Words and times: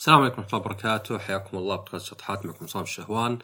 السلام 0.00 0.20
عليكم 0.20 0.42
ورحمة 0.42 0.58
الله 0.58 0.66
وبركاته. 0.66 1.18
حياكم 1.18 1.56
الله 1.56 1.76
بودكاست 1.76 2.06
شطحات 2.06 2.46
معكم 2.46 2.66
صام 2.66 2.82
الشهوان. 2.82 3.38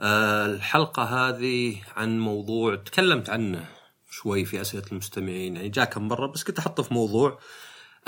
أه 0.00 0.46
الحلقة 0.46 1.02
هذه 1.02 1.76
عن 1.96 2.20
موضوع 2.20 2.76
تكلمت 2.76 3.30
عنه 3.30 3.68
شوي 4.10 4.44
في 4.44 4.60
أسئلة 4.60 4.82
المستمعين 4.92 5.56
يعني 5.56 5.68
جاء 5.68 5.84
كم 5.84 6.08
مرة 6.08 6.26
بس 6.26 6.44
كنت 6.44 6.58
أحطه 6.58 6.82
في 6.82 6.94
موضوع. 6.94 7.38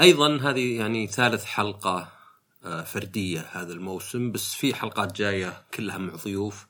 أيضا 0.00 0.36
هذه 0.36 0.78
يعني 0.78 1.06
ثالث 1.06 1.44
حلقة 1.44 2.08
أه 2.64 2.82
فردية 2.82 3.46
هذا 3.52 3.72
الموسم 3.72 4.32
بس 4.32 4.54
في 4.54 4.74
حلقات 4.74 5.16
جاية 5.16 5.62
كلها 5.74 5.98
مع 5.98 6.14
ضيوف. 6.14 6.66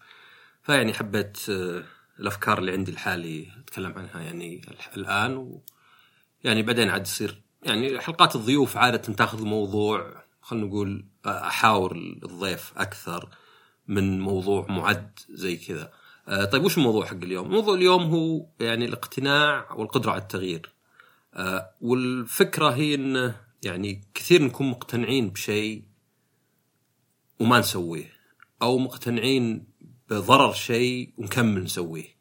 فيعني 0.63 0.95
حبيت 0.95 1.51
أه 1.51 1.85
الأفكار 2.21 2.59
اللي 2.59 2.73
عندي 2.73 2.91
الحالي 2.91 3.49
أتكلم 3.59 3.93
عنها 3.99 4.21
يعني 4.21 4.63
الآن. 4.97 5.37
و 5.37 5.63
يعني 6.45 6.63
بعدين 6.63 6.91
عاد 6.91 7.07
يصير 7.07 7.43
يعني 7.63 8.01
حلقات 8.01 8.37
الضيوف 8.37 8.77
عادة 8.77 9.15
تاخذ 9.15 9.45
موضوع 9.45 10.28
خلينا 10.49 10.67
نقول 10.67 11.05
أحاور 11.27 11.97
الضيف 11.97 12.73
أكثر 12.77 13.29
من 13.89 14.21
موضوع 14.21 14.67
معد 14.69 15.19
زي 15.31 15.57
كذا. 15.57 15.93
طيب 16.45 16.65
وش 16.65 16.79
الموضوع 16.79 17.07
حق 17.07 17.15
اليوم؟ 17.15 17.51
موضوع 17.51 17.75
اليوم 17.75 18.03
هو 18.03 18.47
يعني 18.61 18.85
الاقتناع 18.85 19.73
والقدرة 19.73 20.11
على 20.11 20.23
التغيير. 20.23 20.75
والفكرة 21.81 22.69
هي 22.69 22.95
انه 22.95 23.41
يعني 23.63 24.05
كثير 24.15 24.43
نكون 24.43 24.71
مقتنعين 24.71 25.31
بشيء 25.31 25.85
وما 27.41 27.59
نسويه 27.59 28.13
أو 28.63 28.79
مقتنعين 28.79 29.67
بضرر 30.11 30.53
شيء 30.53 31.15
ونكمل 31.19 31.65
نسويه. 31.65 32.19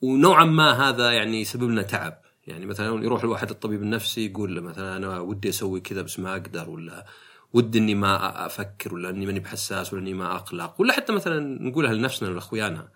ونوعا 0.00 0.44
ما 0.44 0.88
هذا 0.88 1.12
يعني 1.12 1.40
يسبب 1.40 1.70
لنا 1.70 1.82
تعب. 1.82 2.22
يعني 2.46 2.66
مثلا 2.66 3.04
يروح 3.04 3.24
الواحد 3.24 3.50
الطبيب 3.50 3.82
النفسي 3.82 4.26
يقول 4.26 4.54
له 4.54 4.60
مثلا 4.60 4.96
أنا 4.96 5.20
ودي 5.20 5.48
أسوي 5.48 5.80
كذا 5.80 6.02
بس 6.02 6.18
ما 6.18 6.32
أقدر 6.32 6.70
ولا 6.70 7.06
ودي 7.52 7.78
إني 7.78 7.94
ما 7.94 8.46
أفكر 8.46 8.94
ولا 8.94 9.10
إني 9.10 9.26
ماني 9.26 9.40
بحساس 9.40 9.92
ولا 9.92 10.02
إني 10.02 10.14
ما 10.14 10.34
أقلق 10.34 10.80
ولا 10.80 10.92
حتى 10.92 11.12
مثلا 11.12 11.40
نقولها 11.62 11.92
لنفسنا 11.92 12.28
ولاخويانا 12.28 12.88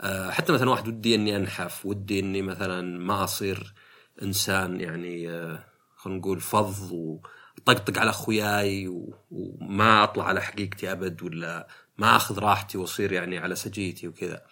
آه، 0.00 0.30
حتى 0.30 0.52
مثلا 0.52 0.70
واحد 0.70 0.88
ودي 0.88 1.14
إني 1.14 1.36
أنحف 1.36 1.86
ودي 1.86 2.20
إني 2.20 2.42
مثلا 2.42 2.98
ما 2.98 3.24
أصير 3.24 3.74
إنسان 4.22 4.80
يعني 4.80 5.30
آه، 5.30 5.64
خلينا 5.96 6.18
نقول 6.18 6.40
فظ 6.40 6.92
وطقطق 6.92 7.98
على 7.98 8.10
أخوياي 8.10 8.88
وما 9.30 10.04
أطلع 10.04 10.24
على 10.24 10.42
حقيقتي 10.42 10.92
أبد 10.92 11.22
ولا 11.22 11.68
ما 11.98 12.16
أخذ 12.16 12.38
راحتي 12.38 12.78
وأصير 12.78 13.12
يعني 13.12 13.38
على 13.38 13.54
سجيتي 13.54 14.08
وكذا. 14.08 14.42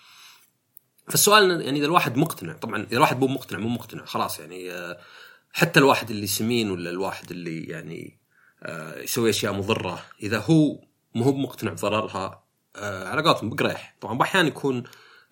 فالسؤال 1.08 1.60
يعني 1.60 1.78
إذا 1.78 1.86
الواحد 1.86 2.16
مقتنع 2.16 2.52
طبعا 2.52 2.82
إذا 2.82 2.96
الواحد 2.96 3.20
مو 3.20 3.26
مقتنع 3.26 3.58
مو 3.58 3.68
مقتنع 3.68 4.04
خلاص 4.04 4.40
يعني 4.40 4.72
آه، 4.72 4.98
حتى 5.52 5.80
الواحد 5.80 6.10
اللي 6.10 6.26
سمين 6.26 6.70
ولا 6.70 6.90
الواحد 6.90 7.30
اللي 7.30 7.64
يعني 7.64 8.18
يسوي 8.96 9.30
أشياء 9.30 9.52
مضرة. 9.52 10.02
إذا 10.22 10.38
هو 10.38 10.80
مو 11.14 11.24
هو 11.24 11.32
مقتنع 11.32 11.72
بضررها 11.72 12.46
آه، 12.76 13.08
على 13.08 13.22
قولتهم 13.22 13.50
بقريح 13.50 13.96
طبعا 14.00 14.22
أحيانا 14.22 14.48
يكون 14.48 14.84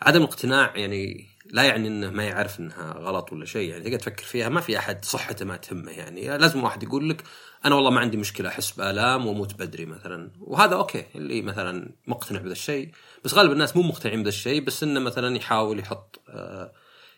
عدم 0.03 0.23
الاقتناع 0.23 0.77
يعني 0.77 1.27
لا 1.47 1.63
يعني 1.63 1.89
إنه 1.89 2.11
ما 2.11 2.25
يعرف 2.25 2.61
إنها 2.61 2.93
غلط 2.93 3.33
ولا 3.33 3.45
شيء. 3.45 3.71
يعني 3.71 3.85
تقدر 3.85 3.99
تفكر 3.99 4.25
فيها 4.25 4.49
ما 4.49 4.61
في 4.61 4.79
أحد 4.79 5.05
صحته 5.05 5.45
ما 5.45 5.57
تهمه 5.57 5.93
يعني. 5.93 6.39
لازم 6.39 6.65
واحد 6.65 6.83
يقول 6.83 7.11
لك 7.11 7.25
أنا 7.65 7.75
والله 7.75 7.91
ما 7.91 8.01
عندي 8.01 8.17
مشكلة 8.17 8.49
أحس 8.49 8.71
بآلام 8.71 9.27
وأموت 9.27 9.55
بدري 9.55 9.87
مثلا. 9.87 10.31
وهذا 10.41 10.75
أوكي 10.75 11.05
اللي 11.15 11.43
مثلا 11.43 11.93
مقتنع 12.07 12.39
بهذا 12.39 12.53
الشيء. 12.53 12.91
بس 13.25 13.35
غالب 13.35 13.53
الناس 13.53 13.77
مو 13.77 13.83
مقتنعين 13.83 14.19
بهذا 14.19 14.29
الشيء 14.29 14.65
بس 14.65 14.83
إنه 14.83 15.01
مثلا 15.01 15.37
يحاول 15.37 15.79
يحط 15.79 16.21
آه، 16.29 16.73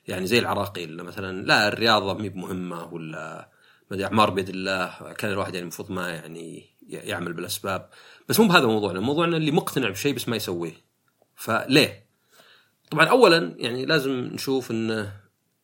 يعني 0.08 0.26
زي 0.26 0.38
العراقيل 0.38 1.02
مثلا 1.02 1.46
لا 1.46 1.68
الرياضة 1.68 2.14
مي 2.14 2.28
بمهمة 2.28 2.84
ولا 2.92 3.48
ما 3.90 4.04
أعمار 4.04 4.30
بيد 4.30 4.48
الله 4.48 5.12
كان 5.12 5.32
الواحد 5.32 5.54
يعني 5.54 5.62
المفروض 5.62 5.90
ما 5.90 6.08
يعني 6.08 6.64
يعمل 6.88 7.32
بالأسباب. 7.32 7.90
بس 8.28 8.40
مو 8.40 8.48
بهذا 8.48 8.66
موضوعنا 8.66 9.00
موضوعنا 9.00 9.36
اللي 9.36 9.50
مقتنع 9.50 9.90
بشيء 9.90 10.14
بس 10.14 10.28
ما 10.28 10.36
يسويه. 10.36 10.72
فليه؟ 11.36 12.06
طبعا 12.90 13.06
اولا 13.06 13.54
يعني 13.58 13.84
لازم 13.84 14.10
نشوف 14.10 14.70
إن 14.70 15.10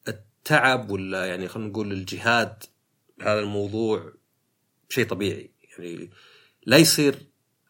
التعب 0.09 0.91
ولا 0.91 1.27
يعني 1.27 1.49
خلينا 1.49 1.69
نقول 1.69 1.93
الجهاد 1.93 2.65
هذا 3.21 3.41
الموضوع 3.41 4.12
شيء 4.89 5.06
طبيعي. 5.06 5.50
يعني 5.78 6.10
لا 6.66 6.77
يصير 6.77 7.19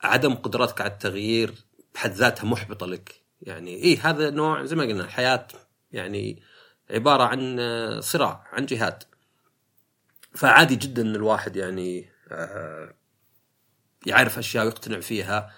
عدم 0.02 0.34
قدرتك 0.34 0.80
على 0.80 0.90
التغيير 0.90 1.54
بحد 1.94 2.12
ذاتها 2.12 2.44
محبطة 2.44 2.86
لك. 2.86 3.22
يعني 3.42 3.74
إيه 3.74 4.10
هذا 4.10 4.30
نوع 4.30 4.64
زي 4.64 4.76
ما 4.76 4.82
قلنا 4.82 5.04
الحياة 5.04 5.46
يعني 5.92 6.42
عبارة 6.90 7.22
عن 7.22 7.60
صراع 8.00 8.44
عن 8.52 8.66
جهاد. 8.66 9.02
فعادي 10.34 10.76
جدا 10.76 11.02
إن 11.02 11.14
الواحد 11.14 11.56
يعني 11.56 12.08
آه، 12.32 12.94
يعرف 14.06 14.38
أشياء 14.38 14.64
ويقتنع 14.64 15.00
فيها. 15.00 15.54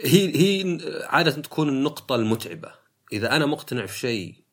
هي 0.00 0.36
هي 0.36 0.78
عادة 1.04 1.30
تكون 1.30 1.68
النقطة 1.68 2.14
المتعبة. 2.14 2.74
إذا 3.12 3.36
أنا 3.36 3.46
مقتنع 3.46 3.86
في 3.86 3.98
شيء 3.98 4.44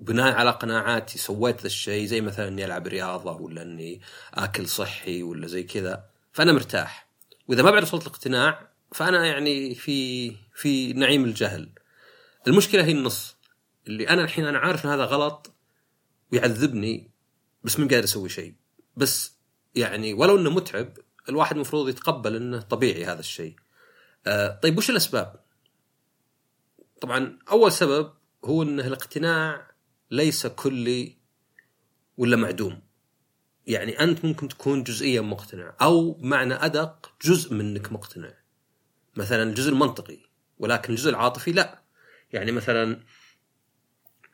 بناء 0.00 0.34
على 0.34 0.50
قناعاتي 0.50 1.18
سويت 1.18 1.60
ذا 1.60 1.66
الشيء 1.66 2.06
زي 2.06 2.20
مثلا 2.20 2.48
إني 2.48 2.64
ألعب 2.64 2.86
رياضة 2.86 3.32
ولا 3.32 3.62
إني 3.62 4.00
آكل 4.34 4.68
صحي 4.68 5.22
ولا 5.22 5.46
زي 5.46 5.62
كذا 5.62 6.04
فأنا 6.32 6.52
مرتاح. 6.52 7.08
وإذا 7.48 7.62
ما 7.62 7.70
بعد 7.70 7.82
وصلت 7.82 8.02
الاقتناع 8.02 8.68
فأنا 8.92 9.26
يعني 9.26 9.74
في 9.74 10.30
في 10.54 10.92
نعيم 10.92 11.24
الجهل. 11.24 11.72
المشكلة 12.46 12.84
هي 12.84 12.92
النص. 12.92 13.36
اللي 13.86 14.08
أنا 14.08 14.24
الحين 14.24 14.46
أنا 14.46 14.58
عارف 14.58 14.86
إن 14.86 14.90
هذا 14.90 15.04
غلط 15.04 15.54
ويعذبني 16.32 17.15
بس 17.66 17.78
من 17.78 17.88
قادر 17.88 18.04
أسوي 18.04 18.28
شيء؟ 18.28 18.54
بس 18.96 19.36
يعني 19.74 20.14
ولو 20.14 20.36
إنه 20.38 20.50
متعب 20.50 20.98
الواحد 21.28 21.54
المفروض 21.56 21.88
يتقبل 21.88 22.36
إنه 22.36 22.60
طبيعي 22.60 23.04
هذا 23.04 23.20
الشيء. 23.20 23.56
آه 24.26 24.60
طيب 24.62 24.78
وش 24.78 24.90
الأسباب؟ 24.90 25.40
طبعا 27.00 27.38
أول 27.50 27.72
سبب 27.72 28.12
هو 28.44 28.62
انه 28.62 28.86
الاقتناع 28.86 29.70
ليس 30.10 30.46
كلي 30.46 31.18
ولا 32.16 32.36
معدوم. 32.36 32.82
يعني 33.66 34.00
أنت 34.00 34.24
ممكن 34.24 34.48
تكون 34.48 34.82
جزئيا 34.82 35.20
مقتنع 35.20 35.76
أو 35.82 36.18
معنى 36.20 36.54
أدق 36.54 37.12
جزء 37.22 37.54
منك 37.54 37.92
مقتنع. 37.92 38.32
مثلا 39.16 39.42
الجزء 39.42 39.70
المنطقي 39.70 40.18
ولكن 40.58 40.92
الجزء 40.92 41.10
العاطفي 41.10 41.52
لا. 41.52 41.82
يعني 42.32 42.52
مثلا 42.52 43.00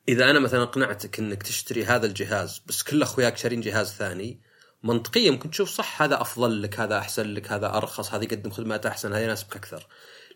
إذا 0.09 0.31
أنا 0.31 0.39
مثلا 0.39 0.63
اقنعتك 0.63 1.19
إنك 1.19 1.43
تشتري 1.43 1.85
هذا 1.85 2.07
الجهاز 2.07 2.63
بس 2.67 2.83
كل 2.83 3.03
أخوياك 3.03 3.37
شارين 3.37 3.61
جهاز 3.61 3.93
ثاني 3.93 4.41
منطقيا 4.83 5.31
ممكن 5.31 5.51
تشوف 5.51 5.69
صح 5.69 6.03
هذا 6.03 6.21
أفضل 6.21 6.63
لك 6.63 6.81
هذا 6.81 6.99
أحسن 6.99 7.27
لك 7.27 7.53
هذا 7.53 7.67
أرخص 7.67 8.15
هذا 8.15 8.25
يقدم 8.25 8.51
خدمات 8.51 8.87
أحسن 8.87 9.13
هذا 9.13 9.25
يناسبك 9.25 9.57
أكثر. 9.57 9.87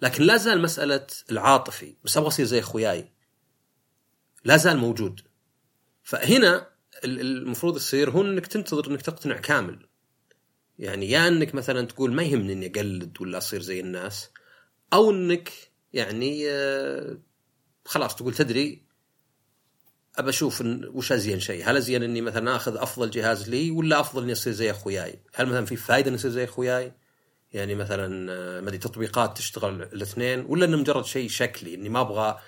لكن 0.02 0.24
لا 0.24 0.36
زال 0.36 0.62
مسألة 0.62 1.06
العاطفي 1.30 1.96
بس 2.04 2.16
أبغى 2.16 2.28
أصير 2.28 2.46
زي 2.46 2.58
أخوياي. 2.58 3.12
لا 4.44 4.56
زال 4.56 4.76
موجود. 4.76 5.20
فهنا 6.02 6.68
المفروض 7.04 7.76
يصير 7.76 8.10
هو 8.10 8.22
إنك 8.22 8.46
تنتظر 8.46 8.90
إنك 8.90 9.02
تقتنع 9.02 9.36
كامل. 9.36 9.88
يعني 10.78 11.10
يا 11.10 11.28
إنك 11.28 11.54
مثلا 11.54 11.86
تقول 11.86 12.12
ما 12.12 12.22
يهمني 12.22 12.52
إني 12.52 12.66
أقلد 12.66 13.20
ولا 13.20 13.38
أصير 13.38 13.62
زي 13.62 13.80
الناس 13.80 14.30
أو 14.92 15.10
إنك 15.10 15.52
يعني 15.92 16.50
آه، 16.50 17.18
خلاص 17.84 18.16
تقول 18.16 18.34
تدري 18.34 18.85
أبى 20.18 20.28
أشوف 20.30 20.62
وش 20.94 21.12
أزين 21.12 21.40
شيء، 21.40 21.70
هل 21.70 21.76
أزين 21.76 22.02
إني 22.02 22.20
مثلا 22.20 22.56
آخذ 22.56 22.76
أفضل 22.76 23.10
جهاز 23.10 23.48
لي 23.50 23.70
ولا 23.70 24.00
أفضل 24.00 24.22
إني 24.22 24.32
أصير 24.32 24.52
زي 24.52 24.70
أخوياي؟ 24.70 25.18
هل 25.34 25.46
مثلا 25.46 25.66
في 25.66 25.76
فائده 25.76 26.08
إني 26.08 26.16
أصير 26.16 26.30
زي 26.30 26.44
أخوياي؟ 26.44 26.92
يعني 27.52 27.74
مثلا 27.74 28.32
آه، 28.32 28.60
ما 28.60 28.68
أدري 28.68 28.78
تطبيقات 28.78 29.36
تشتغل 29.36 29.82
الاثنين 29.82 30.44
ولا 30.48 30.64
إنه 30.64 30.76
مجرد 30.76 31.04
شيء 31.04 31.28
شكلي 31.28 31.74
إني 31.74 31.88
ما 31.88 32.00
أبغى 32.00 32.38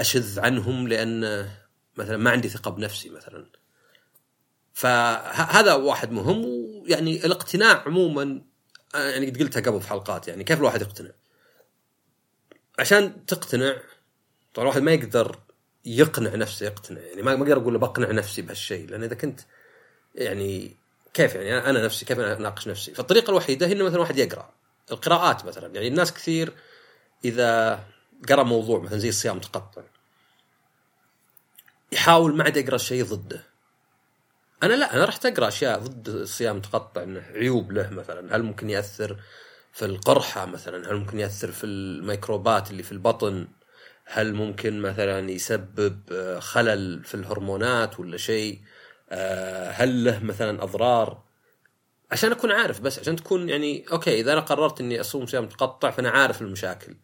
أشذ 0.00 0.40
عنهم 0.40 0.88
لأن 0.88 1.48
مثلا 1.96 2.16
ما 2.16 2.30
عندي 2.30 2.48
ثقة 2.48 2.70
بنفسي 2.70 3.10
مثلا. 3.10 3.46
فهذا 4.74 5.74
واحد 5.74 6.12
مهم 6.12 6.44
ويعني 6.44 7.26
الاقتناع 7.26 7.82
عموما 7.86 8.42
آه، 8.94 9.10
يعني 9.10 9.30
قد 9.30 9.38
قلتها 9.42 9.60
قبل 9.60 9.80
في 9.80 9.88
حلقات 9.88 10.28
يعني 10.28 10.44
كيف 10.44 10.58
الواحد 10.58 10.82
يقتنع؟ 10.82 11.10
عشان 12.78 13.26
تقتنع 13.26 13.76
طبعا 14.54 14.64
الواحد 14.68 14.82
ما 14.82 14.92
يقدر 14.92 15.38
يقنع 15.86 16.34
نفسه 16.34 16.66
يقتنع. 16.66 17.00
يعني 17.00 17.22
ما 17.22 17.32
أقدر 17.32 17.56
أقول 17.56 17.78
بقنع 17.78 18.10
نفسي 18.10 18.42
بهالشيء 18.42 18.88
لأن 18.88 19.02
إذا 19.02 19.14
كنت 19.14 19.40
يعني 20.14 20.76
كيف 21.14 21.34
يعني 21.34 21.70
أنا 21.70 21.84
نفسي 21.84 22.04
كيف 22.04 22.20
أناقش 22.20 22.68
نفسي؟ 22.68 22.94
فالطريقة 22.94 23.30
الوحيدة 23.30 23.66
هي 23.66 23.72
إنه 23.72 23.84
مثلا 23.84 24.00
واحد 24.00 24.18
يقرأ. 24.18 24.50
القراءات 24.92 25.44
مثلا. 25.44 25.74
يعني 25.74 25.88
الناس 25.88 26.12
كثير 26.12 26.52
إذا 27.24 27.80
قرأ 28.28 28.42
موضوع 28.42 28.80
مثلا 28.80 28.98
زي 28.98 29.08
الصيام 29.08 29.36
متقطع 29.36 29.82
يحاول 31.92 32.36
ما 32.36 32.44
عاد 32.44 32.56
يقرأ 32.56 32.76
شيء 32.76 33.04
ضده. 33.04 33.42
أنا 34.62 34.74
لا 34.74 34.94
أنا 34.94 35.04
رحت 35.04 35.26
اقرا 35.26 35.48
أشياء 35.48 35.78
ضد 35.78 36.08
الصيام 36.08 36.56
متقطع 36.56 37.02
إنه 37.02 37.20
عيوب 37.34 37.72
له 37.72 37.90
مثلا. 37.90 38.36
هل 38.36 38.42
ممكن 38.42 38.70
يأثر 38.70 39.16
في 39.72 39.84
القرحة 39.84 40.46
مثلا؟ 40.46 40.90
هل 40.90 40.96
ممكن 40.96 41.20
يأثر 41.20 41.52
في 41.52 41.66
الميكروبات 41.66 42.70
اللي 42.70 42.82
في 42.82 42.92
البطن؟ 42.92 43.46
هل 44.08 44.34
ممكن 44.34 44.80
مثلا 44.80 45.30
يسبب 45.30 46.00
آه، 46.12 46.38
خلل 46.38 47.04
في 47.04 47.14
الهرمونات 47.14 48.00
ولا 48.00 48.16
شيء؟ 48.16 48.60
آه، 49.10 49.70
هل 49.70 50.04
له 50.04 50.24
مثلا 50.24 50.62
أضرار؟ 50.62 51.22
عشان 52.10 52.32
أكون 52.32 52.52
عارف 52.52 52.80
بس 52.80 52.98
عشان 52.98 53.16
تكون 53.16 53.48
يعني 53.48 53.84
okay 53.92 54.20
إذا 54.20 54.32
أنا 54.32 54.40
قررت 54.40 54.80
إني 54.80 55.00
أصوم 55.00 55.26
صيام 55.26 55.44
متقطع 55.44 55.90
فأنا 55.90 56.10
عارف 56.10 56.42
المشاكل. 56.42 56.96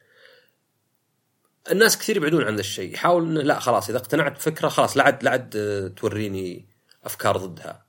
الناس 1.70 1.98
كثير 1.98 2.16
يبعدون 2.16 2.44
عن 2.44 2.54
ذا 2.54 2.60
الشيء 2.60 2.94
يحاول 2.94 3.22
إنه 3.22 3.42
لا 3.42 3.58
خلاص 3.58 3.88
إذا 3.88 3.98
اقتنعت 3.98 4.32
بفكرة 4.32 4.68
خلاص 4.68 4.96
لا 4.96 5.02
عاد 5.02 5.22
لا 5.22 5.30
عاد 5.30 5.56
آه، 5.56 5.88
توريني 5.88 6.66
أفكار 7.04 7.36
ضدها. 7.36 7.86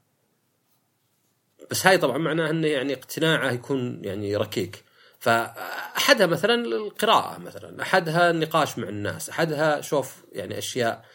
بس 1.72 1.88
هاي 1.88 1.98
طبعا 1.98 2.18
معناها 2.18 2.50
إنه 2.50 2.68
يعني 2.68 2.94
اقتناعه 2.94 3.52
يكون 3.52 4.06
يعني 4.06 4.36
ركيك. 4.36 4.84
فأحدها 5.24 6.28
مثلا 6.28 6.56
القراءة 6.66 7.38
مثلا 7.38 7.82
أحدها 7.82 8.32
النقاش 8.32 8.78
مع 8.78 8.90
الناس 8.90 9.30
أحدها 9.30 9.82
شوف 9.82 10.24
يعني 10.32 10.58
أشياء 10.58 11.06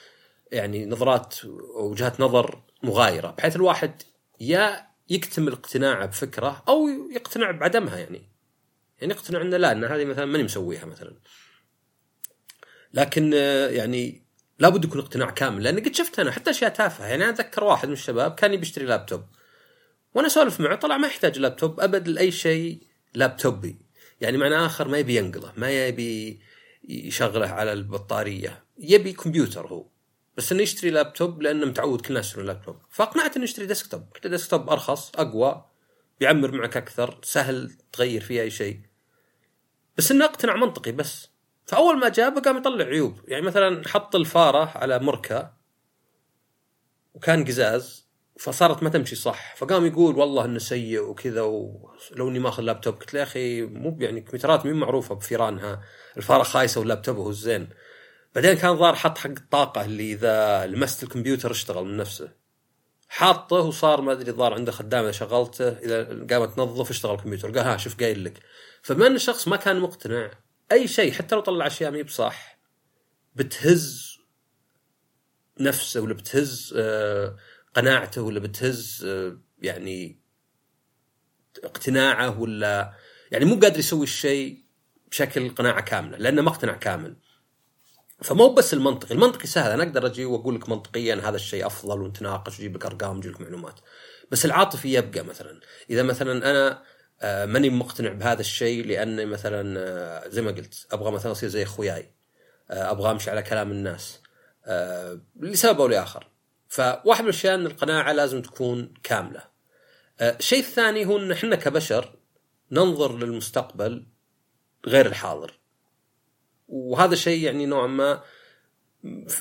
يعني 0.53 0.87
نظرات 0.87 1.35
وجهات 1.75 2.21
نظر 2.21 2.63
مغايرة 2.83 3.31
بحيث 3.31 3.57
الواحد 3.57 4.03
يا 4.41 4.87
يكتمل 5.11 5.53
اقتناعه 5.53 6.07
بفكرة 6.07 6.63
أو 6.69 6.89
يقتنع 7.13 7.51
بعدمها 7.51 7.99
يعني. 7.99 8.23
يعني 9.01 9.13
يقتنع 9.13 9.43
إنه 9.43 9.57
لا 9.57 9.73
إن 9.73 9.85
هذه 9.85 10.05
مثلا 10.05 10.25
ماني 10.25 10.45
مسويها 10.45 10.85
مثلا. 10.85 11.17
لكن 12.95 13.33
يعني 13.73 14.23
لابد 14.59 14.85
يكون 14.85 15.01
اقتناع 15.01 15.31
كامل 15.31 15.63
لأن 15.63 15.81
قد 15.81 15.95
شفت 15.95 16.19
أنا 16.19 16.31
حتى 16.31 16.51
أشياء 16.51 16.71
تافهة. 16.71 17.07
يعني 17.07 17.25
أنا 17.25 17.33
أتذكر 17.33 17.65
واحد 17.65 17.89
من 17.89 17.95
الشباب 17.95 18.35
كان 18.35 18.55
يبي 18.55 18.63
يشتري 18.63 18.85
لابتوب 18.85 19.23
وأنا 20.15 20.27
أسولف 20.27 20.61
معه 20.61 20.77
طلع 20.77 20.97
ما 20.97 21.07
يحتاج 21.07 21.39
لابتوب 21.39 21.81
أبد 21.81 22.09
لأي 22.09 22.31
شيء 22.31 22.83
لابتوبي. 23.15 23.88
يعني 24.21 24.37
معنى 24.37 24.57
آخر 24.57 24.89
ما 24.89 24.99
يبي 24.99 25.17
ينقله 25.17 25.53
ما 25.57 25.87
يبي 25.87 26.41
يشغله 26.89 27.47
على 27.47 27.73
البطارية 27.73 28.65
يبي 28.79 29.13
كمبيوتر 29.13 29.67
هو 29.67 29.87
بس 30.39 30.53
إنه 30.53 30.63
يشتري 30.63 30.91
لابتوب 30.91 31.43
لأنه 31.43 31.67
متعود 31.67 32.01
كل 32.01 32.09
الناس 32.09 32.27
يشترون 32.27 32.47
لابتوب. 32.47 32.77
فاقنعت 32.91 33.37
إنه 33.37 33.45
يشتري 33.45 33.67
desktop 33.67 34.03
قلت 34.15 34.27
desktop 34.27 34.71
أرخص 34.71 35.13
أقوى 35.17 35.65
بيعمر 36.21 36.53
معك 36.53 36.77
أكثر 36.77 37.19
سهل 37.23 37.73
تغير 37.93 38.21
فيه 38.21 38.43
أي 38.43 38.51
شيء. 38.51 38.81
بس 39.97 40.11
إنه 40.11 40.25
اقتنع 40.25 40.57
منطقي 40.57 40.93
بس. 40.93 41.29
فأول 41.67 41.99
ما 41.99 42.09
جابه 42.09 42.41
قام 42.41 42.57
يطلع 42.57 42.85
عيوب 42.85 43.21
يعني 43.29 43.47
مثلا 43.47 43.89
حط 43.89 44.17
الفارة 44.17 44.79
على 44.79 44.99
مركة 44.99 45.53
وكان 47.15 47.45
قزاز. 47.45 48.08
فصارت 48.39 48.83
ما 48.83 48.89
تمشي 48.89 49.17
صح. 49.17 49.57
فقام 49.57 49.87
يقول 49.87 50.17
والله 50.17 50.45
إنه 50.45 50.59
سيء 50.59 51.01
وكذا 51.01 51.43
ولو 51.43 52.29
إني 52.29 52.39
ماخذ 52.39 52.63
لابتوب 52.63 52.95
قلت 52.95 53.15
له 53.15 53.21
يا 53.21 53.25
أخي 53.25 53.63
مو 53.63 53.97
يعني 54.01 54.21
كمبيوترات 54.21 54.67
مين 54.67 54.75
معروفة 54.75 55.15
بفيرانها؟ 55.15 55.83
الفارة 56.17 56.43
خايسة 56.43 56.81
واللابتوب 56.81 57.17
هو 57.17 57.31
الزين. 57.31 57.69
بعدين 58.35 58.55
كان 58.55 58.77
ظاهر 58.77 58.95
حط 58.95 59.19
حق 59.19 59.31
الطاقة 59.31 59.85
اللي 59.85 60.13
إذا 60.13 60.67
لمست 60.67 61.03
الكمبيوتر 61.03 61.51
اشتغل 61.51 61.85
من 61.85 61.97
نفسه. 61.97 62.33
حاطه 63.09 63.57
وصار 63.57 64.01
ما 64.01 64.13
أدري 64.13 64.31
الظاهر 64.31 64.55
عنده 64.55 64.73
خدام 64.73 65.05
اذا 65.05 65.13
شغلته 65.13 65.69
اذا 65.69 66.05
قامت 66.05 66.57
تنظف 66.57 66.91
اشتغل 66.91 67.15
الكمبيوتر 67.15 67.51
قال 67.51 67.67
ها 67.67 67.77
شوف 67.77 68.01
قايل 68.01 68.25
لك. 68.25 68.41
فبما 68.83 69.07
إن 69.07 69.15
الشخص 69.15 69.49
ما 69.49 69.57
كان 69.57 69.81
مقتنع 69.81 70.31
أي 70.73 70.89
شيء 70.89 71.13
حتى 71.13 71.35
لو 71.35 71.41
طلع 71.41 71.67
أشياء 71.67 71.91
ما 71.91 72.03
بصح 72.03 72.59
بتهز 73.35 74.19
نفسه 75.61 76.01
ولا 76.01 76.15
بتهز 76.15 76.75
آه، 76.77 77.37
قناعته 77.75 78.23
ولا 78.23 78.41
بتهز 78.41 79.05
آه، 79.09 79.39
يعني 79.59 80.21
اقتناعه 81.65 82.41
ولا 82.41 82.93
يعني 83.31 83.45
مو 83.45 83.61
قادر 83.61 83.79
يسوي 83.79 84.03
الشيء 84.03 84.65
بشكل 85.11 85.55
قناعة 85.55 85.81
كاملة 85.81 86.19
لأنه 86.19 86.43
ما 86.43 86.49
اقتنع 86.49 86.73
كامل. 86.73 87.17
فمو 88.23 88.55
بس 88.55 88.75
المنطقي 88.75 89.15
المنطقي 89.15 89.47
سهل 89.47 89.71
أنا 89.71 89.83
أقدر 89.83 90.07
أجي 90.07 90.25
وأقول 90.25 90.55
لك 90.55 90.69
منطقيا 90.69 91.15
هذا 91.15 91.37
الشيء 91.37 91.67
أفضل 91.67 92.03
ونتناقش 92.03 92.57
واجيب 92.59 92.77
لك 92.77 92.87
أرقام 92.87 93.17
واجيب 93.17 93.33
لك 93.33 93.41
معلومات. 93.41 93.81
بس 94.31 94.45
العاطفي 94.45 94.95
يبقى 94.95 95.25
مثلا. 95.25 95.61
إذا 95.91 96.03
مثلا 96.03 96.51
أنا 96.51 96.83
آه، 97.23 97.47
ماني 97.47 97.71
مقتنع 97.71 98.13
بهذا 98.13 98.41
الشيء 98.41 98.87
لأني 98.87 99.27
مثلا 99.27 99.81
آه، 99.81 100.29
زي 100.29 100.43
ما 100.43 100.51
قلت 100.51 100.87
أبغى 100.93 101.11
مثلا 101.11 101.33
أصير 101.33 101.49
زي 101.49 101.63
أخوياي 101.63 102.13
أبغى 102.71 103.11
أمشي 103.11 103.31
على 103.31 103.43
كلام 103.43 103.71
الناس 103.71 104.21
لسبب 105.41 105.81
أو 105.81 105.87
لآخر. 105.87 106.27
فواحد 106.69 107.23
من 107.23 107.31
الأشياء 107.31 107.55
إن 107.55 107.67
القناعة 107.67 108.13
لازم 108.13 108.43
تكون 108.43 108.95
كاملة. 109.03 109.43
الشيء 110.21 110.59
الثاني 110.59 111.07
هو 111.07 111.19
إن 111.19 111.33
إحنا 111.33 111.57
كبشر 111.57 112.15
ننظر 112.73 113.19
للمستقبل 113.19 114.07
غير 114.87 115.07
الحاضر. 115.07 115.59
وهذا 116.69 117.15
شيء 117.15 117.45
يعني 117.45 117.67
نوعا 117.67 117.87
ما 117.87 118.23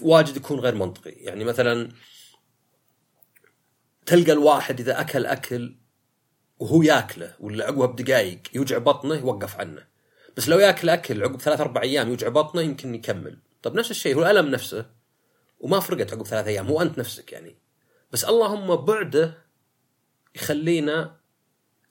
واجد 0.01 0.38
يكون 0.38 0.59
غير 0.59 0.75
منطقي. 0.75 1.12
يعني 1.12 1.44
مثلا 1.44 1.91
تلقى 4.06 4.31
الواحد 4.31 4.79
إذا 4.79 5.01
أكل 5.01 5.25
أكل 5.25 5.77
وهو 6.59 6.81
ياكله 6.81 7.35
ولا 7.39 7.65
عقبه 7.65 7.85
بدقائق 7.85 8.39
يوجع 8.53 8.77
بطنه 8.77 9.15
يوقف 9.15 9.59
عنه. 9.59 9.88
بس 10.38 10.50
لو 10.50 10.59
ياكل 10.59 10.89
أكل 10.89 11.24
عقب 11.24 11.41
ثلاث 11.41 11.62
أربع 11.62 11.81
أيام 11.81 12.09
يوجع 12.09 12.27
بطنه 12.27 12.62
يمكن 12.62 12.95
يكمل. 12.95 13.39
طب 13.63 13.75
نفس 13.75 13.91
الشيء 13.91 14.15
هو 14.15 14.21
الألم 14.21 14.51
نفسه 14.51 14.97
وما 15.59 15.80
فرقت 15.80 16.13
عقب 16.13 16.25
ثلاث 16.25 16.48
أيام 16.48 16.68
هو 16.68 16.81
أنت 16.81 17.00
نفسك 17.00 17.33
يعني. 17.33 17.57
بس 18.12 18.25
اللهم 18.25 18.75
بعده 18.75 19.38
يخلينا 20.36 21.18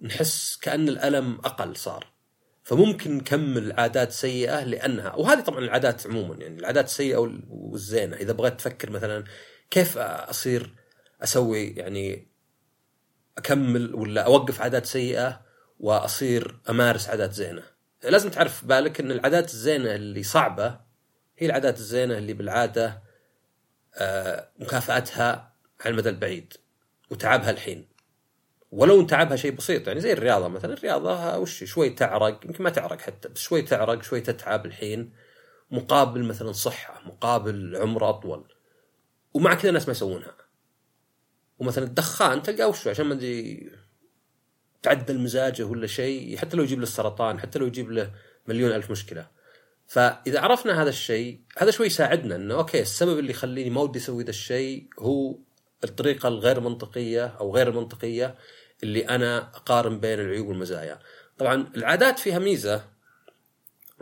نحس 0.01 0.57
كأن 0.57 0.89
الألم 0.89 1.35
أقل 1.45 1.77
صار. 1.77 2.17
فممكن 2.63 3.17
نكمل 3.17 3.73
عادات 3.73 4.13
سيئة 4.13 4.65
لأنها 4.65 5.15
وهذه 5.15 5.41
طبعا 5.41 5.59
العادات 5.59 6.07
عموما 6.07 6.35
يعني 6.35 6.59
العادات 6.59 6.85
السيئة 6.85 7.17
والزينة. 7.49 8.17
إذا 8.17 8.33
بغيت 8.33 8.55
تفكر 8.55 8.91
مثلا 8.91 9.25
كيف 9.71 9.99
أصير 9.99 10.75
أسوي 11.23 11.67
يعني 11.67 12.29
أكمل 13.39 13.95
ولا 13.95 14.21
أوقف 14.21 14.61
عادات 14.61 14.87
سيئة 14.87 15.41
وأصير 15.81 16.61
أمارس 16.71 17.09
عادات 17.09 17.33
زينة. 17.33 17.63
لازم 18.05 18.31
تعرف 18.31 18.65
بالك 18.65 19.01
إن 19.01 19.11
العادات 19.11 19.51
الزينة 19.51 19.95
اللي 19.95 20.23
صعبة 20.23 20.81
هي 21.39 21.47
العادات 21.47 21.79
الزينة 21.79 22.19
اللي 22.19 22.33
بالعادة 22.33 23.03
مكافآتها 24.59 25.53
على 25.81 25.91
المدى 25.91 26.09
البعيد 26.09 26.53
وتعبها 27.11 27.51
الحين. 27.51 27.89
ولو 28.71 29.07
تعبها 29.07 29.37
شيء 29.37 29.51
بسيط 29.51 29.89
يعني 29.89 30.01
زي 30.01 30.13
الرياضة 30.13 30.49
مثلا. 30.49 30.75
الرياضة 30.75 31.39
وش 31.39 31.65
شوي 31.65 31.91
تعرق 31.91 32.45
يمكن 32.45 32.65
ما 32.65 32.71
تعرق 32.71 33.01
حتى 33.01 33.29
بس 33.29 33.41
شوي 33.41 33.63
تعرق 33.63 34.03
شوي 34.03 34.21
تتعب 34.21 34.67
الحين. 34.67 35.13
مقابل 35.71 36.25
مثلا 36.25 36.53
صحة 36.53 37.03
مقابل 37.07 37.77
عمر 37.77 38.11
أطول. 38.11 38.55
ومع 39.35 39.55
كذا 39.55 39.69
الناس 39.69 39.87
ما 39.89 39.93
يسوونها. 39.93 40.37
ومثلا 41.59 41.85
الدخان 41.85 42.43
تلقاه 42.43 42.69
وش 42.69 42.89
عشان 42.89 43.07
ما 43.07 43.15
أدري 43.15 43.71
تعدل 44.83 45.19
مزاجه 45.19 45.63
ولا 45.63 45.87
شيء. 45.87 46.37
حتى 46.37 46.57
لو 46.57 46.63
يجيب 46.63 46.79
له 46.79 46.83
السرطان 46.83 47.41
حتى 47.41 47.59
لو 47.59 47.67
يجيب 47.67 47.91
له 47.91 48.13
مليون 48.47 48.73
ألف 48.73 48.91
مشكلة. 48.91 49.36
فإذا 49.87 50.41
عرفنا 50.41 50.83
هذا 50.83 50.89
الشيء 50.89 51.41
هذا 51.59 51.71
شوي 51.71 51.87
يساعدنا 51.87 52.37
إنه 52.37 52.55
okay 52.55 52.81
السبب 52.81 53.19
اللي 53.19 53.31
يخليني 53.31 53.71
ما 53.71 53.81
ودي 53.81 53.99
أسوي 53.99 54.25
ذا 54.25 54.31
الشيء 54.31 54.89
هو 54.99 55.39
الطريقة 55.85 56.29
الغير 56.29 56.61
منطقية 56.61 57.27
أو 57.27 57.55
غير 57.55 57.69
المنطقيه 57.69 58.35
اللي 58.83 59.09
أنا 59.09 59.39
أقارن 59.39 60.01
بين 60.01 60.21
العيوب 60.21 60.47
والمزايا. 60.47 60.99
طبعا 61.39 61.73
العادات 61.77 62.19
فيها 62.19 62.39
ميزة 62.39 62.85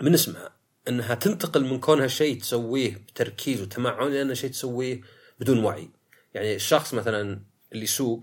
من 0.03 0.15
اسمها 0.15 0.51
إنها 0.89 1.15
تنتقل 1.15 1.65
من 1.65 1.81
كونها 1.81 2.07
شيء 2.07 2.41
تسويه 2.41 2.97
بتركيز 2.97 3.63
وتمعن 3.63 4.13
لأنه 4.13 4.35
شيء 4.35 4.51
تسويه 4.51 5.01
بدون 5.41 5.65
وعي. 5.65 5.89
يعني 6.35 6.55
الشخص 6.55 6.95
مثلا 6.95 7.41
اللي 7.73 7.85
يسوق 7.85 8.23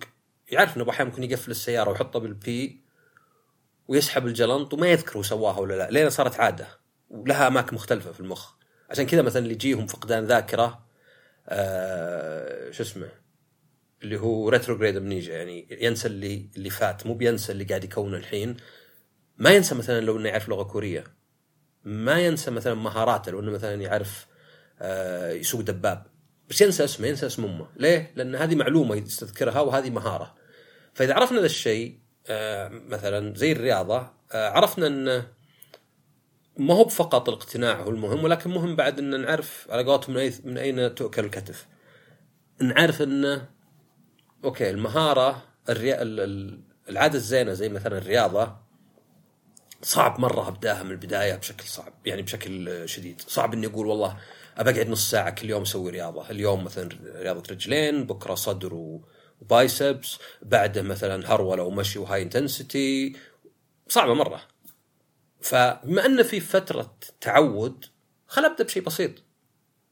يعرف 0.51 0.77
إنه 0.77 0.89
أحيانا 0.89 1.10
ممكن 1.10 1.24
يقفل 1.24 1.51
السيارة 1.51 1.89
ويحطها 1.89 2.20
بال 2.20 2.61
P 2.61 2.82
ويسحب 3.88 4.27
الجلنط 4.27 4.74
وما 4.74 4.88
يذكر 4.88 5.18
هو 5.18 5.24
سواها 5.24 5.60
ولا 5.60 5.74
لا 5.74 5.91
لين 5.91 6.10
صارت 6.10 6.39
عادة 6.39 6.81
ولها 7.12 7.48
أماكن 7.48 7.75
مختلفة 7.75 8.12
في 8.12 8.20
المخ. 8.20 8.53
عشان 8.89 9.06
كذا 9.06 9.22
مثلا 9.22 9.41
اللي 9.41 9.53
يجيهم 9.53 9.88
فقدان 9.88 10.25
ذاكرة 10.25 10.86
آه 11.50 12.72
شو 12.72 12.84
اسمه 12.84 13.10
اللي 14.03 14.20
هو 14.20 14.50
retrograde 14.50 14.98
amnesia 14.98 15.34
يعني 15.34 15.68
ينسى 15.82 16.08
اللي 16.08 16.50
اللي 16.58 16.70
فات 16.70 17.08
مو 17.08 17.13
بينسى 17.13 17.51
اللي 17.51 17.63
قاعد 17.63 17.84
يكون 17.84 18.15
الحين. 18.15 18.58
ما 19.38 19.51
ينسى 19.51 19.75
مثلا 19.75 20.01
لو 20.01 20.18
إنه 20.18 20.30
يعرف 20.30 20.50
لغة 20.50 20.63
كورية. 20.63 21.03
ما 21.84 22.20
ينسى 22.20 22.51
مثلا 22.51 22.74
مهاراته 22.74 23.32
لو 23.32 23.39
إنه 23.39 23.51
مثلا 23.51 23.82
يعرف 23.82 24.27
آه 24.82 25.32
يسوق 25.32 25.62
دباب. 25.62 26.06
بس 26.50 26.62
ينسى 26.62 26.84
اسمه 26.84 27.08
ينسى 27.08 27.25
اسم 27.25 27.46
أمه. 27.46 27.68
ليه؟ 27.75 28.12
لأن 28.15 28.36
هذه 28.36 28.56
معلومة 28.56 28.96
يستذكرها 28.96 29.60
وهذه 29.60 29.89
مهارة. 29.89 30.36
فإذا 30.94 31.13
عرفنا 31.13 31.39
ذا 31.39 31.46
الشيء 31.46 32.00
آه 32.27 32.68
مثلا 32.68 33.36
زي 33.36 33.51
الرياضة 33.51 34.13
آه 34.32 34.50
عرفنا 34.50 34.88
انه 34.88 35.27
ما 36.58 36.74
هو 36.74 36.88
فقط 36.88 37.29
الاقتناع 37.29 37.81
هو 37.81 37.89
المهم 37.89 38.24
ولكن 38.24 38.50
مهم 38.50 38.75
بعد 38.75 39.00
إن 39.00 39.22
نعرف 39.22 39.67
على 39.70 39.84
قولتهم 39.84 40.15
من, 40.15 40.31
من 40.43 40.58
أين 40.58 40.96
تؤكل 40.96 41.25
الكتف. 41.25 41.67
نعرف 42.62 43.01
إنه 43.01 43.50
okay 44.44 44.70
المهارة 44.70 45.43
الري... 45.70 45.93
العادة 46.89 47.15
الزينة 47.15 47.53
زي 47.53 47.70
مثلا 47.70 47.98
الرياضة 47.98 48.55
صعب 49.81 50.20
مرة 50.20 50.48
أبداها 50.48 50.84
من 50.84 50.91
البداية 50.91 51.36
بشكل 51.36 51.63
صعب 51.63 51.93
يعني 52.05 52.22
بشكل 52.22 52.84
شديد. 52.89 53.22
صعب 53.27 53.53
إني 53.53 53.67
أقول 53.67 53.88
والله 53.88 54.17
اقعد 54.58 54.89
نص 54.89 55.12
ساعة 55.12 55.29
كل 55.29 55.50
يوم 55.50 55.62
أسوي 55.62 55.91
رياضة. 55.91 56.29
اليوم 56.29 56.63
مثلا 56.63 56.89
رياضة 57.15 57.43
رجلين 57.51 58.05
بكرة 58.05 58.36
صدر 58.36 58.74
و... 58.74 59.05
biceps 59.50 60.20
بعده 60.41 60.81
مثلا 60.81 61.34
هرولة 61.34 61.63
ومشي 61.63 62.00
و 62.00 62.22
high 62.22 62.50
intensity 62.50 63.16
صعبة 63.88 64.13
مرة. 64.13 64.41
فبما 65.42 66.06
انه 66.06 66.24
في 66.24 66.40
فترة 66.40 66.98
تعود 67.22 67.86
خل 68.28 68.46
ابدا 68.46 68.64
بشيء 68.64 68.84
بسيط. 68.84 69.12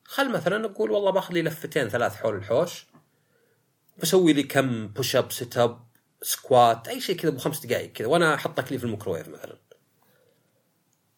خل 0.04 0.32
مثلا 0.32 0.66
أقول 0.66 0.92
والله 0.92 1.12
باخذ 1.12 1.34
لي 1.34 1.42
لفتين 1.42 1.90
ثلاث 1.90 2.16
حول 2.16 2.36
الحوش 2.36 2.86
بسوي 3.98 4.34
لي 4.34 4.44
كم 4.44 4.88
push 4.88 5.16
up 5.16 5.32
sit 5.32 5.58
up 5.58 5.80
squat 6.22 6.88
أي 6.88 7.02
شيء 7.02 7.16
كذا 7.16 7.32
بخمس 7.32 7.66
دقائق 7.66 7.92
كذا 7.92 8.08
وأنا 8.08 8.36
أحط 8.36 8.60
اكلي 8.60 8.78
في 8.78 8.84
الميكروويف 8.84 9.28
مثلا. 9.28 9.58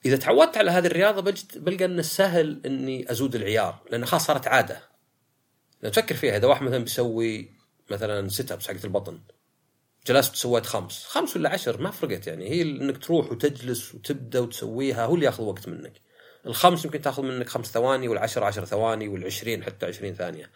إذا 0.06 0.18
تعودت 0.18 0.58
على 0.58 0.72
هذه 0.72 0.86
الرياضة 0.86 1.22
بجد 1.22 1.58
بلقى 1.64 1.86
أنه 1.86 2.02
سهل 2.02 2.62
إني 2.66 3.12
أزود 3.12 3.36
العيار 3.36 3.84
لأن 3.92 4.06
خلاص 4.06 4.26
صارت 4.26 4.48
عادة. 4.48 4.82
لو 5.84 5.90
تفكر 5.90 6.16
فيها 6.16 6.38
إذا 6.38 6.48
واحد 6.48 6.64
مثلا 6.64 6.78
بيسوي 6.78 7.52
مثلا 7.92 8.30
sit 8.30 8.51
ups 8.51 8.68
حقت 8.68 8.86
البطن 8.86 9.20
جلست 10.08 10.36
سويت 10.36 10.65
خمس. 10.65 11.05
خمس 11.05 11.36
ولا 11.36 11.50
عشر 11.50 11.81
ما 11.81 11.91
فرقت 11.91 12.27
يعني. 12.27 12.50
هي 12.50 12.62
إنك 12.62 12.98
تروح 12.98 13.31
وتجلس 13.31 13.96
وتبدأ 13.96 14.39
وتسويها 14.39 15.05
هو 15.05 15.15
اللي 15.15 15.25
ياخذ 15.25 15.43
وقت 15.43 15.67
منك. 15.67 16.01
الخمس 16.46 16.86
يمكن 16.86 17.01
تاخذ 17.01 17.24
منك 17.24 17.50
خمس 17.50 17.65
ثواني 17.65 18.08
والعشر 18.08 18.43
عشر 18.43 18.65
ثواني 18.65 19.08
والعشرين 19.08 19.63
حتى 19.63 19.86
عشرين 19.86 20.13
ثانية. 20.15 20.51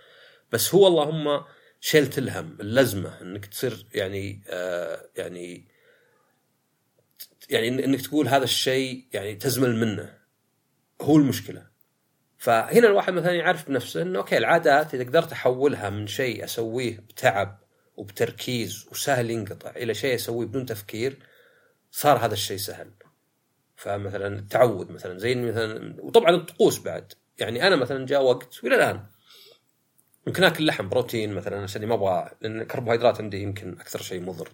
بس 0.51 0.75
هو 0.75 0.87
اللهم 0.87 1.41
شلت 1.79 2.17
الهم 2.17 2.57
اللازمة 2.59 3.21
إنك 3.21 3.45
تصير 3.45 3.85
يعني 3.93 4.43
آه 4.49 5.09
يعني 5.15 5.67
يعني 7.49 7.67
إنك 7.67 8.01
تقول 8.01 8.27
هذا 8.27 8.43
الشيء 8.43 9.07
يعني 9.13 9.35
تزمل 9.35 9.75
منه. 9.75 10.17
هو 11.01 11.17
المشكلة. 11.17 11.67
فهنا 12.37 12.87
الواحد 12.87 13.13
مثلا 13.13 13.31
يعرف 13.31 13.67
بنفسه 13.67 14.01
إنه 14.01 14.19
أوكي 14.19 14.37
العادات 14.37 14.93
إذا 14.93 15.03
قدرت 15.03 15.31
أحولها 15.31 15.89
من 15.89 16.07
شيء 16.07 16.43
أسويه 16.43 16.97
بتعب 16.97 17.64
وبتركيز 17.97 18.87
وسهل 18.91 19.29
ينقطع 19.31 19.69
إلى 19.69 19.93
شيء 19.93 20.15
اسويه 20.15 20.47
بدون 20.47 20.65
تفكير 20.65 21.17
صار 21.91 22.17
هذا 22.17 22.33
الشيء 22.33 22.57
سهل. 22.57 22.91
فمثلا 23.75 24.27
التعود 24.27 24.91
مثلا 24.91 25.17
زي 25.17 25.35
مثلا 25.35 25.95
وطبعا 25.99 26.35
الطقوس 26.35 26.79
بعد. 26.79 27.13
يعني 27.37 27.67
أنا 27.67 27.75
مثلا 27.75 28.05
جاء 28.05 28.23
وقت 28.23 28.63
وإلى 28.63 28.75
الآن 28.75 29.05
ممكن 30.27 30.43
آكل 30.43 30.65
لحم 30.65 30.89
بروتين 30.89 31.33
مثلا 31.33 31.63
عشان 31.63 31.85
ما 31.85 31.93
أبغى 31.93 32.31
لأن 32.41 32.61
الكربوهيدرات 32.61 33.21
عندي 33.21 33.41
يمكن 33.41 33.79
أكثر 33.79 34.01
شيء 34.01 34.21
مضر. 34.21 34.49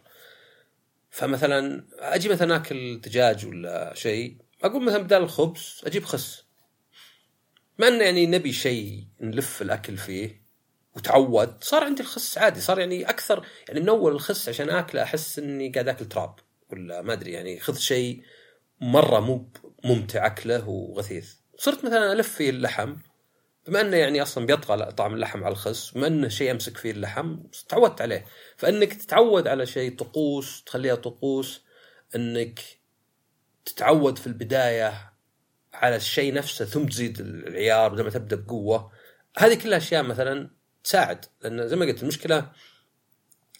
فمثلا 1.09 1.85
أجي 1.99 2.29
مثلا 2.29 2.55
آكل 2.55 3.01
دجاج 3.01 3.45
ولا 3.45 3.93
شيء 3.95 4.37
أقول 4.63 4.85
مثلا 4.85 5.03
بدال 5.03 5.23
الخبز 5.23 5.81
أجيب 5.85 6.03
خس. 6.03 6.43
مع 7.79 7.87
إنه 7.87 8.03
يعني 8.03 8.25
نبي 8.25 8.53
شيء 8.53 9.07
نلف 9.21 9.61
الأكل 9.61 9.97
فيه 9.97 10.40
وتعود. 10.95 11.63
صار 11.63 11.83
عندي 11.83 12.01
الخس 12.01 12.37
عادي 12.37 12.61
صار 12.61 12.79
يعني 12.79 13.09
أكثر 13.09 13.45
يعني 13.67 13.79
من 13.79 13.89
أول 13.89 14.11
الخس 14.11 14.49
عشان 14.49 14.69
آكله 14.69 15.03
أحس 15.03 15.39
إني 15.39 15.69
قاعد 15.69 15.87
آكل 15.87 16.05
تراب 16.05 16.35
ولا 16.69 17.01
ما 17.01 17.13
أدري 17.13 17.31
يعني 17.31 17.59
خذ 17.59 17.77
شيء 17.77 18.23
مرة 18.81 19.19
مو 19.19 19.49
ممتع 19.83 20.25
أكله 20.25 20.69
وغثيث. 20.69 21.33
صرت 21.57 21.85
مثلا 21.85 22.13
ألف 22.13 22.35
فيه 22.35 22.49
اللحم 22.49 22.95
بما 23.67 23.81
إنه 23.81 23.97
يعني 23.97 24.21
أصلا 24.21 24.45
بيطغى 24.45 24.91
طعم 24.91 25.13
اللحم 25.13 25.43
على 25.43 25.51
الخس 25.51 25.91
بما 25.91 26.07
إنه 26.07 26.27
شيء 26.27 26.51
أمسك 26.51 26.77
فيه 26.77 26.91
اللحم 26.91 27.37
تعودت 27.69 28.01
عليه. 28.01 28.25
فإنك 28.57 28.93
تتعود 28.93 29.47
على 29.47 29.65
شيء 29.65 29.97
طقوس 29.97 30.63
تخليها 30.63 30.95
طقوس 30.95 31.61
إنك 32.15 32.59
تتعود 33.65 34.17
في 34.17 34.27
البداية 34.27 35.13
على 35.73 35.95
الشيء 35.95 36.33
نفسه 36.33 36.65
ثم 36.65 36.85
تزيد 36.85 37.19
العيار 37.19 37.89
بدل 37.89 38.03
ما 38.03 38.09
تبدأ 38.09 38.35
بقوة. 38.35 38.91
هذه 39.37 39.63
كلها 39.63 39.77
أشياء 39.77 40.03
مثلا 40.03 40.60
تساعد 40.83 41.25
لأن 41.41 41.67
زي 41.67 41.75
ما 41.75 41.85
قلت 41.85 42.03
المشكلة 42.03 42.51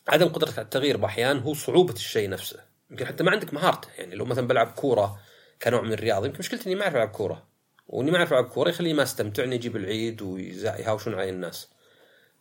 عدم 0.08 0.28
قدرتك 0.28 0.58
على 0.58 0.66
التغيير 0.66 0.98
بأحيان 0.98 1.40
هو 1.40 1.54
صعوبة 1.54 1.94
الشيء 1.94 2.30
نفسه. 2.30 2.60
يمكن 2.92 3.06
حتى 3.06 3.24
ما 3.24 3.32
عندك 3.32 3.54
مهارته 3.54 3.88
يعني 3.98 4.16
لو 4.16 4.26
مثلا 4.26 4.48
بلعب 4.48 4.68
كورة 4.68 5.20
كنوع 5.62 5.82
من 5.82 5.94
الرياضة 5.94 6.26
يمكن 6.26 6.40
مشكلتي 6.40 6.66
إني 6.66 6.76
ما 6.76 6.84
أعرف 6.84 6.96
ألعب 6.96 7.10
كورة. 7.10 7.48
وإني 7.88 8.12
ما 8.12 8.18
أعرف 8.18 8.34
ألعب 8.34 8.46
كورة 8.46 8.70
يخليني 8.70 8.94
ما 8.94 9.04
أستمتع 9.04 9.44
إني 9.44 9.56
أجيب 9.56 9.76
العيد 9.76 10.22
ويهاوشون 10.22 11.14
علي 11.14 11.30
الناس. 11.30 11.68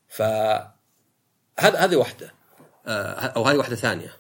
ف 0.08 0.22
هذا 1.58 1.78
هذه 1.78 1.96
واحدة. 1.96 2.34
آه، 2.86 3.12
أو 3.12 3.44
هذه 3.44 3.56
واحدة 3.56 3.76
ثانية. 3.76 4.16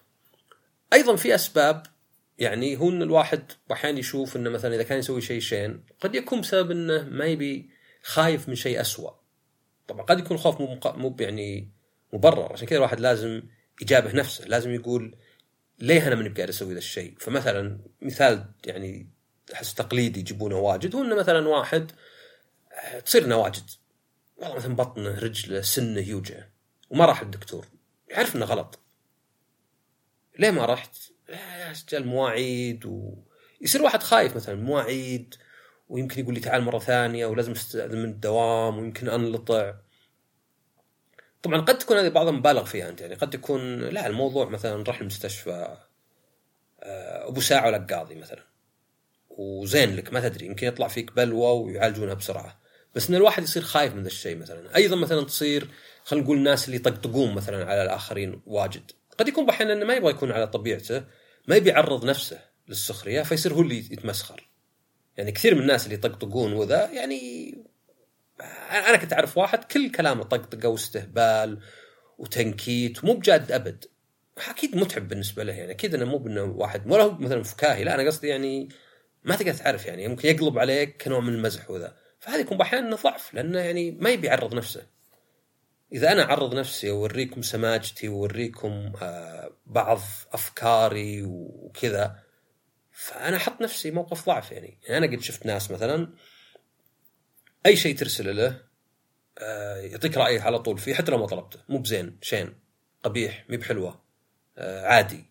أيضا 0.92 1.16
في 1.16 1.34
أسباب 1.34 1.82
يعني 2.38 2.76
هو 2.76 2.90
إن 2.90 3.02
الواحد 3.02 3.52
أحيانا 3.72 3.98
يشوف 3.98 4.36
إنه 4.36 4.50
مثلا 4.50 4.74
إذا 4.74 4.82
كان 4.82 4.98
يسوي 4.98 5.20
شيء 5.20 5.40
شين 5.40 5.84
قد 6.00 6.14
يكون 6.14 6.40
بسبب 6.40 6.70
إنه 6.70 7.02
ما 7.02 7.24
يبي 7.24 7.70
خايف 8.02 8.48
من 8.48 8.54
شيء 8.54 8.80
أسوأ. 8.80 9.19
طبعا 9.90 10.02
قد 10.06 10.18
يكون 10.18 10.36
الخوف 10.36 10.60
مو 10.60 10.80
مو 10.84 11.16
يعني 11.20 11.70
مبرر. 12.12 12.52
عشان 12.52 12.66
كذا 12.66 12.78
الواحد 12.78 13.00
لازم 13.00 13.42
يجابه 13.82 14.12
نفسه 14.12 14.44
لازم 14.46 14.70
يقول 14.70 15.16
ليه 15.78 16.06
أنا 16.06 16.14
ماني 16.14 16.28
بقاعد 16.28 16.48
أسوي 16.48 16.72
ذا 16.72 16.78
الشيء؟ 16.78 17.14
فمثلا 17.18 17.78
مثال 18.02 18.44
يعني 18.66 19.10
أحس 19.54 19.74
تقليدي 19.74 20.20
يجيبونه 20.20 20.58
واجد 20.58 20.96
هو 20.96 21.02
انه 21.02 21.14
مثلا 21.14 21.48
واحد 21.48 21.92
تصير 23.04 23.26
نواجد 23.26 23.70
والله 24.36 24.56
مثلا 24.56 24.76
بطنه 24.76 25.18
رجله 25.18 25.60
سنه 25.60 26.00
يوجع 26.00 26.44
وما 26.90 27.04
راح 27.04 27.20
الدكتور 27.20 27.66
يعرف 28.08 28.36
إنه 28.36 28.44
غلط. 28.44 28.78
ليه 30.38 30.50
ما 30.50 30.66
رحت؟ 30.66 30.96
سجل 31.72 32.04
مواعيد 32.04 32.86
ويصير 32.86 33.82
واحد 33.82 34.02
خايف 34.02 34.36
مثلا 34.36 34.54
مواعيد 34.54 35.34
ويمكن 35.90 36.20
يقول 36.20 36.34
لي 36.34 36.40
تعال 36.40 36.62
مرة 36.62 36.78
ثانية 36.78 37.26
ولازم 37.26 37.52
أستأذن 37.52 37.98
من 37.98 38.08
الدوام 38.08 38.78
ويمكن 38.78 39.08
أنلطع. 39.08 39.74
طبعا 41.42 41.60
قد 41.60 41.78
تكون 41.78 41.96
هذه 41.96 42.08
بعضها 42.08 42.32
مبالغ 42.32 42.64
فيها 42.64 42.88
أنت 42.88 43.00
يعني 43.00 43.14
قد 43.14 43.30
تكون 43.30 43.80
لا 43.80 44.06
الموضوع 44.06 44.48
مثلا 44.48 44.84
راح 44.84 45.00
المستشفى 45.00 45.76
آه، 46.82 47.28
أبو 47.28 47.40
ساعة 47.40 47.66
ولا 47.66 47.86
قاضي 47.90 48.14
مثلا. 48.14 48.42
وزين 49.28 49.96
لك 49.96 50.12
ما 50.12 50.28
تدري 50.28 50.46
يمكن 50.46 50.66
يطلع 50.66 50.88
فيك 50.88 51.12
بلوى 51.12 51.50
ويعالجونها 51.50 52.14
بسرعة. 52.14 52.60
بس 52.94 53.08
إن 53.08 53.14
الواحد 53.14 53.42
يصير 53.42 53.62
خايف 53.62 53.94
من 53.94 54.02
ذا 54.02 54.08
الشيء 54.08 54.36
مثلا. 54.36 54.76
أيضا 54.76 54.96
مثلا 54.96 55.24
تصير 55.24 55.68
خلينا 56.04 56.24
نقول 56.24 56.36
الناس 56.36 56.64
اللي 56.66 56.76
يطقطقون 56.76 57.34
مثلا 57.34 57.64
على 57.64 57.82
الآخرين 57.82 58.42
واجد. 58.46 58.90
قد 59.18 59.28
يكون 59.28 59.46
بحين 59.46 59.70
إنه 59.70 59.84
ما 59.84 59.94
يبغى 59.94 60.10
يكون 60.10 60.32
على 60.32 60.46
طبيعته 60.46 61.04
ما 61.48 61.56
يبي 61.56 61.70
يعرض 61.70 62.04
نفسه 62.04 62.38
للسخرية 62.68 63.22
فيصير 63.22 63.54
هو 63.54 63.60
اللي 63.60 63.78
يتمسخر. 63.78 64.49
يعني 65.20 65.32
كثير 65.32 65.54
من 65.54 65.60
الناس 65.60 65.84
اللي 65.84 65.94
يطقطقون 65.94 66.52
وذا 66.52 66.90
يعني 66.90 67.54
أنا 68.70 68.96
كنت 68.96 69.12
أعرف 69.12 69.38
واحد 69.38 69.64
كل 69.64 69.90
كلامه 69.90 70.22
طقطقة 70.22 70.68
واستهبال 70.68 71.60
وتنكيت 72.18 73.04
مو 73.04 73.12
بجاد 73.12 73.52
أبد. 73.52 73.84
أكيد 74.48 74.76
متعب 74.76 75.08
بالنسبة 75.08 75.44
له 75.44 75.52
يعني 75.52 75.72
أكيد 75.72 75.94
إنه 75.94 76.04
مو 76.04 76.18
بإنه 76.18 76.42
واحد 76.42 76.92
ولا 76.92 77.02
هو 77.02 77.10
مثلا 77.10 77.42
فكاهي 77.42 77.84
لا 77.84 77.94
أنا 77.94 78.06
قصدي 78.06 78.28
يعني 78.28 78.68
ما 79.24 79.36
تقدر 79.36 79.52
تعرف 79.52 79.86
يعني 79.86 80.08
ممكن 80.08 80.28
يقلب 80.28 80.58
عليك 80.58 81.02
كنوع 81.02 81.20
من 81.20 81.34
المزح 81.34 81.70
وذا. 81.70 81.96
فهذا 82.20 82.40
يكون 82.40 82.60
أحيانا 82.60 82.96
ضعف 82.96 83.34
لأنه 83.34 83.58
يعني 83.58 83.90
ما 83.90 84.10
يبي 84.10 84.26
يعرض 84.26 84.54
نفسه. 84.54 84.86
إذا 85.92 86.12
أنا 86.12 86.22
أعرض 86.22 86.54
نفسي 86.54 86.90
وأوريكم 86.90 87.42
سماجتي 87.42 88.08
وأوريكم 88.08 88.92
آه، 89.02 89.50
بعض 89.66 90.00
أفكاري 90.32 91.22
وكذا 91.22 92.29
فأنا 93.00 93.36
أحط 93.36 93.62
نفسي 93.62 93.90
موقف 93.90 94.26
ضعف 94.26 94.52
يعني. 94.52 94.78
يعني 94.82 95.06
أنا 95.06 95.16
قد 95.16 95.20
شفت 95.20 95.46
ناس 95.46 95.70
مثلا 95.70 96.12
أي 97.66 97.76
شيء 97.76 97.96
ترسله 97.96 98.32
له 98.32 98.62
آه، 99.38 99.76
يعطيك 99.76 100.16
رايه 100.16 100.40
على 100.40 100.58
طول 100.58 100.78
فيه 100.78 100.94
حتى 100.94 101.12
لو 101.12 101.18
ما 101.18 101.26
طلبته. 101.26 101.60
مو 101.68 101.78
بزين 101.78 102.18
شين 102.22 102.54
قبيح 103.02 103.44
مي 103.48 103.56
بحلوة 103.56 104.02
آه، 104.58 104.86
عادي. 104.86 105.24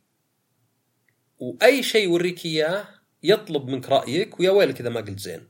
وأي 1.40 1.84
شيء 1.84 2.04
يوريك 2.04 2.46
إياه 2.46 2.88
يطلب 3.24 3.68
منك 3.68 3.90
رأيك 3.90 4.40
ويا 4.40 4.52
ويلك 4.52 4.80
إذا 4.80 4.90
ما 4.90 5.02
قلت 5.02 5.20
زين. 5.20 5.48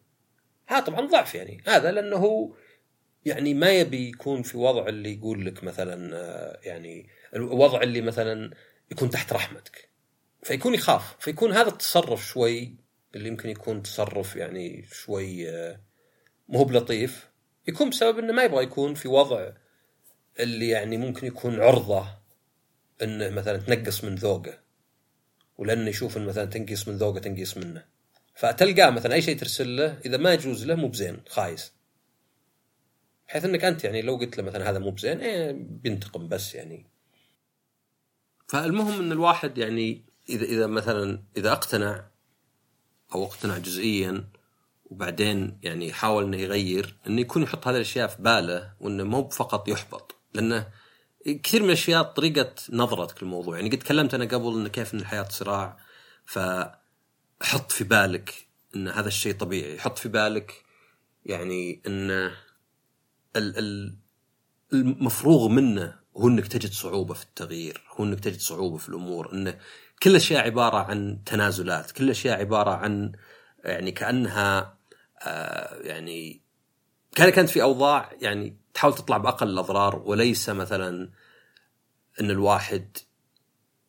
هذا 0.68 0.80
طبعا 0.80 1.08
ضعف 1.08 1.36
يعني. 1.36 1.64
هذا 1.68 1.92
لأنه 1.92 2.16
هو 2.16 2.56
يعني 3.26 3.54
ما 3.54 3.72
يبي 3.72 4.10
يكون 4.10 4.44
في 4.44 4.58
وضع 4.58 4.88
اللي 4.88 5.14
يقول 5.14 5.46
لك 5.46 5.64
مثلا 5.64 6.16
آه، 6.16 6.60
يعني 6.64 7.10
الوضع 7.36 7.82
اللي 7.82 8.02
مثلا 8.02 8.54
يكون 8.92 9.10
تحت 9.10 9.34
رحمتك. 9.34 9.89
فيكون 10.44 10.74
يخاف. 10.74 11.16
فيكون 11.20 11.52
هذا 11.52 11.68
التصرف 11.70 12.28
شوي 12.28 12.76
اللي 13.16 13.28
يمكن 13.28 13.50
يكون 13.50 13.84
تصرف 13.84 14.36
يعني 14.36 14.86
شوي 14.92 15.50
آه، 15.50 15.80
مو 16.50 16.64
بلطيف 16.64 17.30
يكون 17.68 17.90
بسبب 17.90 18.20
إنه 18.20 18.34
ما 18.34 18.44
يبغى 18.44 18.64
يكون 18.64 18.94
في 18.94 19.08
وضع 19.08 19.52
اللي 20.40 20.70
يعني 20.70 20.98
ممكن 20.98 21.28
يكون 21.28 21.60
عرضة 21.62 22.08
إنه 23.02 23.30
مثلا 23.30 23.58
تنقص 23.58 24.04
من 24.04 24.16
ذوقه 24.16 24.60
ولأنه 25.58 25.90
يشوف 25.90 26.18
إنه 26.18 26.26
مثلا 26.26 26.46
تنقص 26.46 26.88
من 26.88 26.98
ذوقه 26.98 27.20
تنقص 27.20 27.58
منه. 27.58 27.86
فتلقاه 28.36 28.90
مثلا 28.90 29.14
أي 29.14 29.22
شيء 29.22 29.38
ترسل 29.38 29.78
له 29.78 30.00
إذا 30.06 30.18
ما 30.18 30.34
يجوز 30.34 30.66
له 30.66 30.76
مو 30.76 30.88
بزين 30.88 31.22
خايس. 31.30 31.74
بحيث 33.28 33.46
إنك 33.46 33.66
أنت 33.66 33.84
يعني 33.84 34.02
لو 34.02 34.16
قلت 34.16 34.38
له 34.38 34.44
مثلا 34.44 34.70
هذا 34.70 34.80
مو 34.80 34.92
بزين 34.92 35.20
إيه 35.20 35.52
بينتقم 35.52 36.28
بس 36.28 36.56
يعني. 36.56 36.86
فالمهم 38.48 39.00
إن 39.00 39.12
الواحد 39.12 39.58
يعني 39.58 40.09
اذا 40.30 40.46
إذا 40.46 40.68
مثلا 40.68 41.24
إذا 41.38 41.52
أقتنع 41.52 42.06
أو 43.16 43.24
أقتنع 43.24 43.58
جزئيا 43.58 44.30
وبعدين 44.86 45.60
يعني 45.64 45.88
يحاول 45.88 46.24
إنه 46.24 46.38
يغير 46.38 46.96
انه 47.08 47.22
يكون 47.22 47.44
يحط 47.44 47.68
هذه 47.68 47.76
الأشياء 47.76 48.08
في 48.08 48.22
باله 48.22 48.74
وإنه 48.80 49.04
مو 49.04 49.30
فقط 49.30 49.68
يحبط 49.68 50.16
لأنه 50.34 50.68
كثير 51.44 51.62
من 51.62 51.68
الأشياء 51.68 52.04
طريقة 52.04 52.56
نظرتك 52.70 53.24
للموضوع. 53.24 53.56
يعني 53.58 53.70
قد 53.70 53.78
تكلمت 53.78 54.14
أنا 54.14 54.26
قبل 54.26 54.54
إن 54.60 54.68
كيف 54.68 54.94
إن 54.94 55.00
الحياة 55.00 55.28
صراع 55.30 55.78
فحط 56.26 57.72
في 57.72 57.84
بالك 57.84 58.48
إن 58.76 58.88
هذا 58.88 59.08
الشيء 59.08 59.34
طبيعي. 59.34 59.80
حط 59.80 59.98
في 59.98 60.10
بالك 60.10 60.64
يعني 61.26 61.82
إن 61.88 62.12
ال- 62.12 63.58
ال- 63.58 63.96
المفروغ 64.74 65.48
منه 65.48 66.00
هو 66.18 66.28
إنك 66.28 66.48
تجد 66.48 66.72
صعوبة 66.72 67.14
في 67.14 67.24
التغيير 67.24 67.82
هو 67.96 68.04
إنك 68.04 68.20
تجد 68.20 68.40
صعوبة 68.40 68.78
في 68.78 68.90
الأمور 68.90 69.34
إنه 69.34 69.60
كل 70.04 70.10
الاشياء 70.10 70.46
عبارة 70.46 70.78
عن 70.78 71.24
تنازلات 71.26 71.92
كل 71.92 72.04
الاشياء 72.04 72.40
عبارة 72.40 72.72
عن 72.72 73.12
يعني 73.64 73.92
كأنها 73.92 74.78
آه 75.22 75.76
يعني 75.82 76.42
كان 77.16 77.30
كانت 77.30 77.50
في 77.50 77.62
أوضاع 77.62 78.12
يعني 78.22 78.58
تحاول 78.74 78.96
تطلع 78.96 79.18
بأقل 79.18 79.50
الأضرار 79.50 80.04
وليس 80.06 80.50
مثلا 80.50 81.10
إن 82.22 82.32
الواحد 82.32 82.98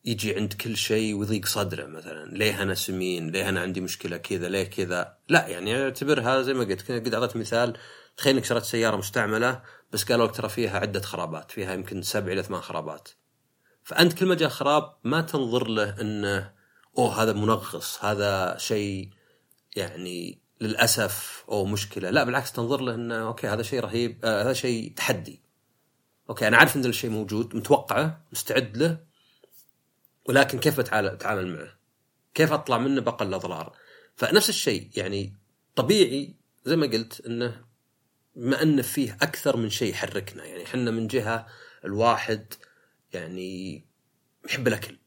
يجي 0.05 0.35
عند 0.35 0.53
كل 0.53 0.77
شيء 0.77 1.15
ويضيق 1.15 1.45
صدره 1.45 1.85
مثلا 1.85 2.25
ليه 2.25 2.61
أنا 2.61 2.75
سمين؟ 2.75 3.29
ليه 3.29 3.49
أنا 3.49 3.61
عندي 3.61 3.81
مشكلة 3.81 4.17
كذا؟ 4.17 4.49
ليه 4.49 4.63
كذا؟ 4.63 5.17
لا 5.29 5.47
يعني 5.47 5.83
اعتبرها 5.83 6.41
زي 6.41 6.53
ما 6.53 6.63
قلت 6.63 6.91
قد 6.91 7.13
أعطيت 7.13 7.37
مثال 7.37 7.77
تخيل 8.17 8.35
إنك 8.35 8.45
شريت 8.45 8.63
سيارة 8.63 8.95
مستعملة 8.95 9.61
بس 9.91 10.03
قالوا 10.03 10.27
لك 10.27 10.35
ترى 10.35 10.49
فيها 10.49 10.79
عدة 10.79 11.01
خرابات 11.01 11.51
فيها 11.51 11.73
يمكن 11.73 12.01
سبع 12.01 12.31
إلى 12.31 12.43
ثمان 12.43 12.61
خرابات. 12.61 13.09
فأنت 13.83 14.13
كل 14.13 14.25
ما 14.25 14.35
جاء 14.35 14.49
خراب 14.49 14.95
ما 15.03 15.21
تنظر 15.21 15.67
له 15.67 16.01
إنه 16.01 16.53
أوه 16.97 17.23
هذا 17.23 17.33
منغص 17.33 18.03
هذا 18.03 18.57
شيء 18.57 19.09
يعني 19.75 20.41
للأسف 20.61 21.45
أو 21.49 21.65
مشكلة 21.65 22.09
لا 22.09 22.23
بالعكس 22.23 22.51
تنظر 22.51 22.81
له 22.81 22.95
إنه 22.95 23.27
okay 23.27 23.47
هذا 23.47 23.63
شيء 23.63 23.79
رهيب 23.79 24.25
آه 24.25 24.43
هذا 24.43 24.53
شيء 24.53 24.93
تحدي 24.95 25.41
okay 26.29 26.47
أنا 26.47 26.57
عارف 26.57 26.75
إن 26.75 26.85
الشيء 26.85 27.09
موجود 27.09 27.55
متوقعه 27.55 28.25
مستعد 28.31 28.77
له 28.77 28.97
ولكن 30.29 30.59
كيف 30.59 30.79
بتعامل 30.79 31.47
معه؟ 31.55 31.77
كيف 32.33 32.53
أطلع 32.53 32.77
منه 32.77 33.01
بأقل 33.01 33.27
الأضرار؟ 33.27 33.75
فنفس 34.15 34.49
الشيء 34.49 34.89
يعني 34.95 35.37
طبيعي 35.75 36.35
زي 36.65 36.75
ما 36.75 36.87
قلت 36.87 37.21
إنه 37.25 37.65
بما 38.35 38.61
ان 38.61 38.81
فيه 38.81 39.17
أكثر 39.21 39.57
من 39.57 39.69
شيء 39.69 39.91
يحركنا 39.91 40.45
يعني 40.45 40.63
إحنا 40.63 40.91
من 40.91 41.07
جهة 41.07 41.47
الواحد 41.85 42.53
يعني 43.13 43.83
يحب 44.45 44.67
الأكل. 44.67 44.97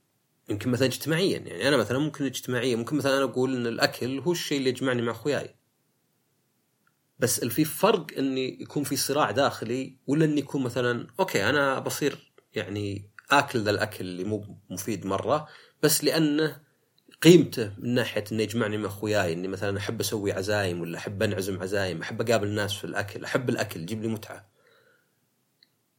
يمكن 0.49 0.71
مثلا 0.71 0.87
اجتماعيا 0.87 1.39
يعني 1.39 1.69
أنا 1.69 1.77
مثلا 1.77 1.99
ممكن 1.99 2.25
اجتماعيا 2.25 2.77
ممكن 2.77 2.97
مثلا 2.97 3.17
أنا 3.17 3.25
أقول 3.25 3.57
إن 3.57 3.67
الأكل 3.67 4.19
هو 4.19 4.33
الشيء 4.33 4.59
اللي 4.59 4.71
يجمعني 4.71 5.03
مع 5.03 5.13
أخوياي. 5.13 5.55
بس 7.19 7.45
في 7.45 7.65
فرق 7.65 8.07
إني 8.19 8.63
يكون 8.63 8.85
في 8.85 8.97
صراع 8.97 9.31
داخلي 9.31 9.97
ولا 10.07 10.25
إني 10.25 10.41
يكون 10.41 10.63
مثلا 10.63 11.07
okay 11.21 11.49
أنا 11.49 11.79
بصير 11.79 12.33
يعني 12.55 13.11
آكل 13.31 13.59
ذا 13.59 13.71
الأكل 13.71 14.05
اللي 14.05 14.25
مو 14.25 14.59
مفيد 14.71 15.07
مرة 15.07 15.49
بس 15.83 16.05
لأنه 16.05 16.61
قيمته 17.23 17.73
من 17.79 17.95
ناحية 17.95 18.25
إنه 18.33 18.43
يجمعني 18.43 18.79
مع 18.79 18.89
أخوياي 18.89 19.33
إني 19.33 19.49
مثلا 19.49 19.79
أحب 19.79 20.01
أسوي 20.01 20.33
عزايم 20.33 20.81
ولا 20.81 20.99
أحب 20.99 21.23
أنعزم 21.23 21.63
عزايم 21.63 22.01
أحب 22.03 22.21
أقابل 22.21 22.47
الناس 22.47 22.73
في 22.73 22.85
الأكل 22.85 23.25
أحب 23.25 23.49
الأكل 23.51 23.81
يجيب 23.81 24.03
لي 24.03 24.09
متعة. 24.09 24.49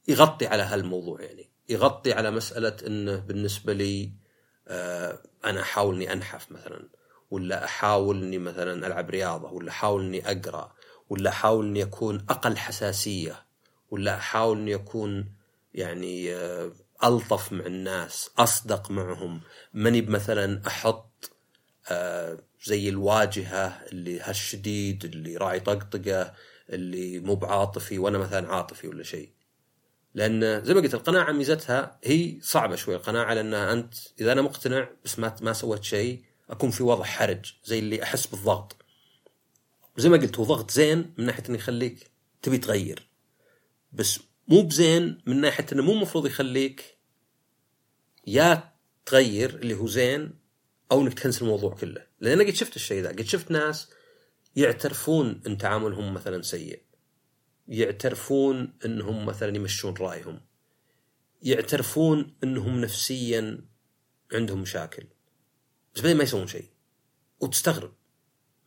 يغطي 0.07 0.47
على 0.47 0.63
هالموضوع 0.63 1.21
يعني. 1.21 1.54
يغطي 1.69 2.13
على 2.13 2.31
مسألة 2.31 2.75
إنه 2.87 3.15
بالنسبة 3.15 3.73
لي 3.73 4.11
آه 4.67 5.19
أنا 5.45 5.61
أحاول 5.61 5.95
إني 5.95 6.13
أنحف 6.13 6.51
مثلا 6.51 6.89
ولا 7.31 7.65
أحاول 7.65 8.23
إني 8.23 8.37
مثلا 8.37 8.87
ألعب 8.87 9.09
رياضة 9.09 9.51
ولا 9.51 9.69
أحاول 9.69 10.05
إني 10.05 10.31
أقرأ 10.31 10.73
ولا 11.09 11.29
أحاول 11.29 11.65
إني 11.65 11.83
أكون 11.83 12.25
أقل 12.29 12.57
حساسية 12.57 13.45
ولا 13.91 14.15
أحاول 14.15 14.57
إني 14.57 14.75
أكون 14.75 15.33
يعني 15.73 16.35
آه 16.35 16.71
ألطف 17.03 17.51
مع 17.51 17.65
الناس 17.65 18.29
أصدق 18.37 18.91
معهم. 18.91 19.41
ماني 19.73 20.01
مثلا 20.01 20.61
أحط 20.67 21.31
آه 21.91 22.37
زي 22.63 22.89
الواجهة 22.89 23.67
اللي 23.67 24.19
هالشديد 24.19 25.05
اللي 25.05 25.37
راعي 25.37 25.59
طقطقة 25.59 26.33
اللي 26.69 27.19
مو 27.19 27.35
بعاطفي 27.35 27.99
وأنا 27.99 28.17
مثلا 28.17 28.53
عاطفي 28.53 28.87
ولا 28.87 29.03
شيء. 29.03 29.29
لأن 30.15 30.65
زي 30.65 30.73
ما 30.73 30.81
قلت 30.81 30.93
القناعة 30.93 31.31
ميزتها 31.31 31.99
هي 32.03 32.37
صعبة 32.41 32.75
شوي. 32.75 32.95
القناعة 32.95 33.33
لأنها 33.33 33.73
أنت 33.73 33.93
إذا 34.21 34.31
أنا 34.31 34.41
مقتنع 34.41 34.89
بس 35.05 35.19
ما 35.19 35.35
ما 35.41 35.53
سويت 35.53 35.83
شيء 35.83 36.23
أكون 36.49 36.71
في 36.71 36.83
وضع 36.83 37.03
حرج 37.03 37.53
زي 37.63 37.79
اللي 37.79 38.03
أحس 38.03 38.27
بالضغط. 38.27 38.75
وزي 39.97 40.09
ما 40.09 40.17
قلت 40.17 40.39
هو 40.39 40.43
ضغط 40.43 40.71
زين 40.71 41.13
من 41.17 41.25
ناحية 41.25 41.43
إنه 41.49 41.57
يخليك 41.57 42.11
تبي 42.41 42.57
تغير. 42.57 43.09
بس 43.93 44.19
مو 44.47 44.61
بزين 44.61 45.21
من 45.25 45.41
ناحية 45.41 45.65
إنه 45.73 45.83
مو 45.83 45.93
المفروض 45.93 46.25
يخليك 46.25 46.97
يا 48.27 48.73
تغير 49.05 49.49
اللي 49.49 49.73
هو 49.73 49.87
زين 49.87 50.33
أو 50.91 51.01
إنك 51.01 51.13
تكنسل 51.13 51.45
الموضوع 51.45 51.75
كله. 51.75 52.07
لأن 52.19 52.39
أنا 52.39 52.49
قد 52.49 52.55
شفت 52.55 52.75
الشيء 52.75 53.03
ذا. 53.03 53.09
قد 53.09 53.21
شفت 53.21 53.51
ناس 53.51 53.89
يعترفون 54.55 55.41
إن 55.47 55.57
تعاملهم 55.57 56.13
مثلا 56.13 56.41
سيء. 56.41 56.84
يعترفون 57.67 58.73
انهم 58.85 59.25
مثلا 59.25 59.55
يمشون 59.55 59.93
رأيهم. 59.93 60.41
يعترفون 61.41 62.35
انهم 62.43 62.81
نفسيا 62.81 63.65
عندهم 64.33 64.61
مشاكل. 64.61 65.03
بس 65.95 66.01
بعدين 66.01 66.17
ما 66.17 66.23
يسوون 66.23 66.47
شيء. 66.47 66.69
وتستغرب. 67.39 67.93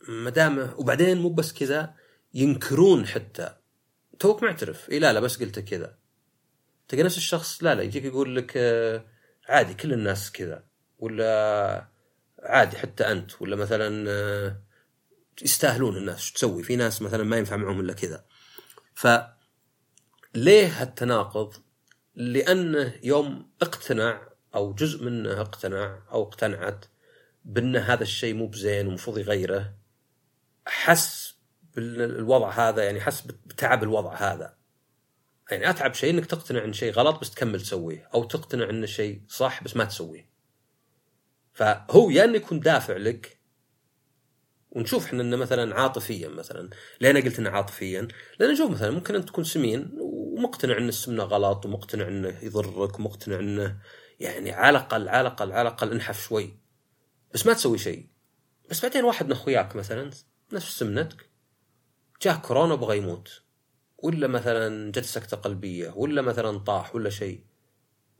ما 0.08 0.30
دام 0.30 0.74
وبعدين 0.76 1.18
مو 1.18 1.28
بس 1.28 1.52
كذا 1.52 1.94
ينكرون 2.34 3.06
حتى. 3.06 3.56
توك 4.18 4.42
معترف. 4.42 4.90
اي 4.90 4.98
لا 4.98 5.12
لا 5.12 5.20
بس 5.20 5.42
قلت 5.42 5.58
كذا. 5.58 5.98
تلقى 6.88 7.02
نفس 7.02 7.16
الشخص 7.16 7.64
لا 7.64 7.74
لا 7.74 7.82
يجيك 7.82 8.04
يقول 8.04 8.36
لك 8.36 8.52
آه 8.56 9.04
عادي 9.48 9.74
كل 9.74 9.92
الناس 9.92 10.32
كذا. 10.32 10.64
ولا 10.98 11.88
عادي 12.42 12.78
حتى 12.78 13.04
أنت. 13.04 13.42
ولا 13.42 13.56
مثلا 13.56 14.10
آه 14.10 14.62
يستاهلون 15.42 15.96
الناس. 15.96 16.20
شو 16.20 16.34
تسوي؟ 16.34 16.62
في 16.62 16.76
ناس 16.76 17.02
مثلا 17.02 17.24
ما 17.24 17.36
ينفع 17.36 17.56
معهم 17.56 17.80
إلا 17.80 17.92
كذا. 17.92 18.24
ف 18.98 19.06
ليه 20.34 20.82
هالتناقض؟ 20.82 21.54
لأنه 22.14 22.94
يوم 23.02 23.50
اقتنع 23.62 24.28
أو 24.54 24.72
جزء 24.72 25.04
منه 25.04 25.40
اقتنع 25.40 26.02
أو 26.12 26.22
اقتنعت 26.22 26.84
بأن 27.44 27.76
هذا 27.76 28.02
الشيء 28.02 28.34
مو 28.34 28.46
بزين 28.46 28.86
ومفروض 28.86 29.18
يغيره 29.18 29.74
حس 30.66 31.34
بالوضع 31.74 32.50
هذا 32.50 32.84
يعني 32.84 33.00
حس 33.00 33.20
بتعب 33.20 33.82
الوضع 33.82 34.14
هذا. 34.14 34.56
يعني 35.50 35.70
أتعب 35.70 35.94
شيء 35.94 36.10
إنك 36.10 36.26
تقتنع 36.26 36.64
إن 36.64 36.72
شيء 36.72 36.92
غلط 36.92 37.20
بس 37.20 37.30
تكمل 37.30 37.60
تسويه 37.60 38.10
أو 38.14 38.24
تقتنع 38.24 38.70
إن 38.70 38.86
شيء 38.86 39.22
صح 39.28 39.62
بس 39.62 39.76
ما 39.76 39.84
تسويه. 39.84 40.30
فهو 41.52 42.10
يا 42.10 42.24
إنه 42.24 42.36
يكون 42.36 42.60
دافع 42.60 42.96
لك 42.96 43.37
ونشوف 44.70 45.06
إحنا 45.06 45.22
إنه 45.22 45.36
مثلا 45.36 45.74
عاطفيا 45.74 46.28
مثلا. 46.28 46.70
ليه 47.00 47.10
أنا 47.10 47.20
قلت 47.20 47.38
إنه 47.38 47.50
عاطفيا؟ 47.50 48.08
لأن 48.38 48.52
نشوف 48.52 48.70
مثلا 48.70 48.90
ممكن 48.90 49.14
أنت 49.14 49.28
تكون 49.28 49.44
سمين 49.44 49.90
ومقتنع 50.00 50.78
إن 50.78 50.88
السمنة 50.88 51.24
غلط 51.24 51.66
ومقتنع 51.66 52.08
إنه 52.08 52.38
يضرك 52.42 52.98
ومقتنع 52.98 53.38
إنه 53.38 53.78
يعني 54.20 54.52
على 54.52 54.78
الأقل 54.78 55.08
على 55.08 55.20
الأقل 55.20 55.52
على 55.52 55.68
الأقل 55.68 55.92
انحف 55.92 56.28
شوي. 56.28 56.58
بس 57.34 57.46
ما 57.46 57.52
تسوي 57.52 57.78
شيء. 57.78 58.06
بس 58.70 58.82
بعدين 58.82 59.04
واحد 59.04 59.26
من 59.26 59.32
أخوياك 59.32 59.76
مثلا 59.76 60.10
نفس 60.52 60.78
سمنتك 60.78 61.28
جاه 62.22 62.34
كورونا 62.34 62.74
وبغى 62.74 62.98
يموت. 62.98 63.42
ولا 63.98 64.26
مثلا 64.26 64.92
جت 64.92 65.04
سكتة 65.04 65.36
قلبية 65.36 65.90
ولا 65.96 66.22
مثلا 66.22 66.58
طاح 66.58 66.94
ولا 66.94 67.10
شيء. 67.10 67.44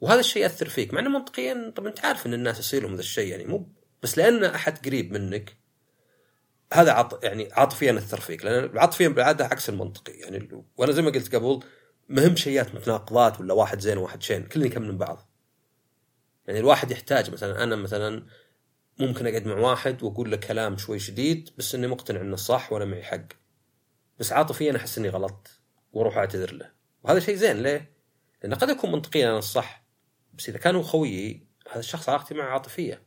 وهذا 0.01 0.21
الشيء 0.21 0.43
يأثر 0.43 0.69
فيك. 0.69 0.95
مع 0.95 1.01
إنه 1.01 1.11
منطقيا 1.11 1.73
طب 1.77 1.87
انت 1.87 2.01
عارف 2.05 2.27
إن 2.27 2.35
الناس 2.35 2.59
يصير 2.59 2.83
لهم 2.83 2.95
ذا 2.95 3.01
الشيء 3.01 3.29
يعني 3.29 3.45
مو 3.45 3.69
بس 4.03 4.19
لأن 4.19 4.45
أحد 4.45 4.87
قريب 4.87 5.13
منك 5.13 5.57
هذا 6.73 6.93
عط... 6.93 7.25
يعني 7.25 7.49
عاطفيا 7.53 7.99
اثر 7.99 8.21
فيك 8.21 8.45
لأن 8.45 8.79
عاطفيا 8.79 9.09
بالعادة 9.09 9.45
عكس 9.45 9.69
المنطقي. 9.69 10.13
يعني 10.13 10.65
وأنا 10.77 10.93
زي 10.93 11.03
ما 11.03 11.11
قلت 11.11 11.35
قبل 11.35 11.61
مهم 12.09 12.37
شيئات 12.37 12.75
متناقضات 12.75 13.41
ولا 13.41 13.55
واحد 13.55 13.81
زين 13.81 13.99
وواحد 13.99 14.23
شين 14.23 14.43
كلنا 14.43 14.67
يكملون 14.67 14.99
بعض. 14.99 15.31
يعني 16.47 16.61
الواحد 16.61 16.91
يحتاج 16.91 17.31
مثلا 17.31 17.65
أنا 17.65 17.77
مثلا 17.77 18.27
ممكن 18.99 19.27
أقعد 19.27 19.47
مع 19.47 19.59
واحد 19.59 20.03
وأقول 20.03 20.31
له 20.31 20.37
كلام 20.37 20.77
شوي 20.77 20.99
شديد 20.99 21.51
بس 21.59 21.75
إني 21.75 21.87
مقتنع 21.87 22.21
إنه 22.21 22.37
صح 22.37 22.73
وأنا 22.73 22.85
معي 22.85 23.03
حق. 23.03 23.27
بس 24.19 24.33
عاطفيا 24.33 24.77
أحس 24.77 24.99
إني 24.99 25.09
غلط 25.09 25.61
وأروح 25.93 26.17
أعتذر 26.17 26.53
له. 26.53 26.71
وهذا 27.03 27.21
شيء 27.21 27.35
زين 27.35 27.57
ليه؟ 27.63 27.93
لأنه 28.43 28.57
قد 28.57 28.69
يكون 28.69 28.93
منطقيا 28.93 29.29
أنا 29.29 29.39
الصح 29.39 29.85
بس 30.35 30.49
إذا 30.49 30.59
كان 30.59 30.75
هو 30.75 30.83
خويي 30.83 31.47
هذا 31.71 31.81
الشخص 31.81 32.09
علاقتي 32.09 32.35
معه 32.35 32.49
عاطفية. 32.49 33.03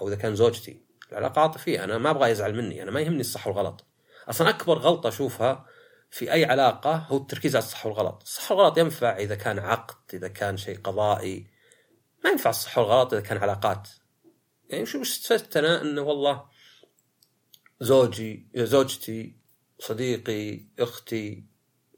أو 0.00 0.08
إذا 0.08 0.16
كان 0.16 0.34
زوجتي. 0.34 0.91
العلاقه 1.12 1.40
عاطفيه 1.40 1.84
أنا 1.84 1.98
ما 1.98 2.10
أبغى 2.10 2.30
يزعل 2.30 2.54
مني 2.54 2.82
أنا 2.82 2.90
ما 2.90 3.00
يهمني 3.00 3.20
الصح 3.20 3.46
والغلط. 3.46 3.84
أصلا 4.28 4.48
أكبر 4.48 4.78
غلطة 4.78 5.08
أشوفها 5.08 5.66
في 6.10 6.32
أي 6.32 6.44
علاقة 6.44 6.94
هو 6.94 7.16
التركيز 7.16 7.56
على 7.56 7.64
الصح 7.64 7.86
والغلط. 7.86 8.22
الصح 8.22 8.52
والغلط 8.52 8.78
ينفع 8.78 9.16
إذا 9.16 9.34
كان 9.34 9.58
عقد 9.58 10.14
إذا 10.14 10.28
كان 10.28 10.56
شيء 10.56 10.78
قضائي. 10.78 11.46
ما 12.24 12.30
ينفع 12.30 12.50
الصح 12.50 12.78
والغلط 12.78 13.12
إذا 13.12 13.22
كان 13.22 13.38
علاقات. 13.38 13.88
يعني 14.68 14.86
شو 14.86 15.02
استفدت 15.02 15.56
أنا؟ 15.56 15.82
إنه 15.82 16.02
والله 16.02 16.44
زوجي 17.80 18.48
زوجتي 18.56 19.36
صديقي 19.78 20.66
أختي 20.78 21.46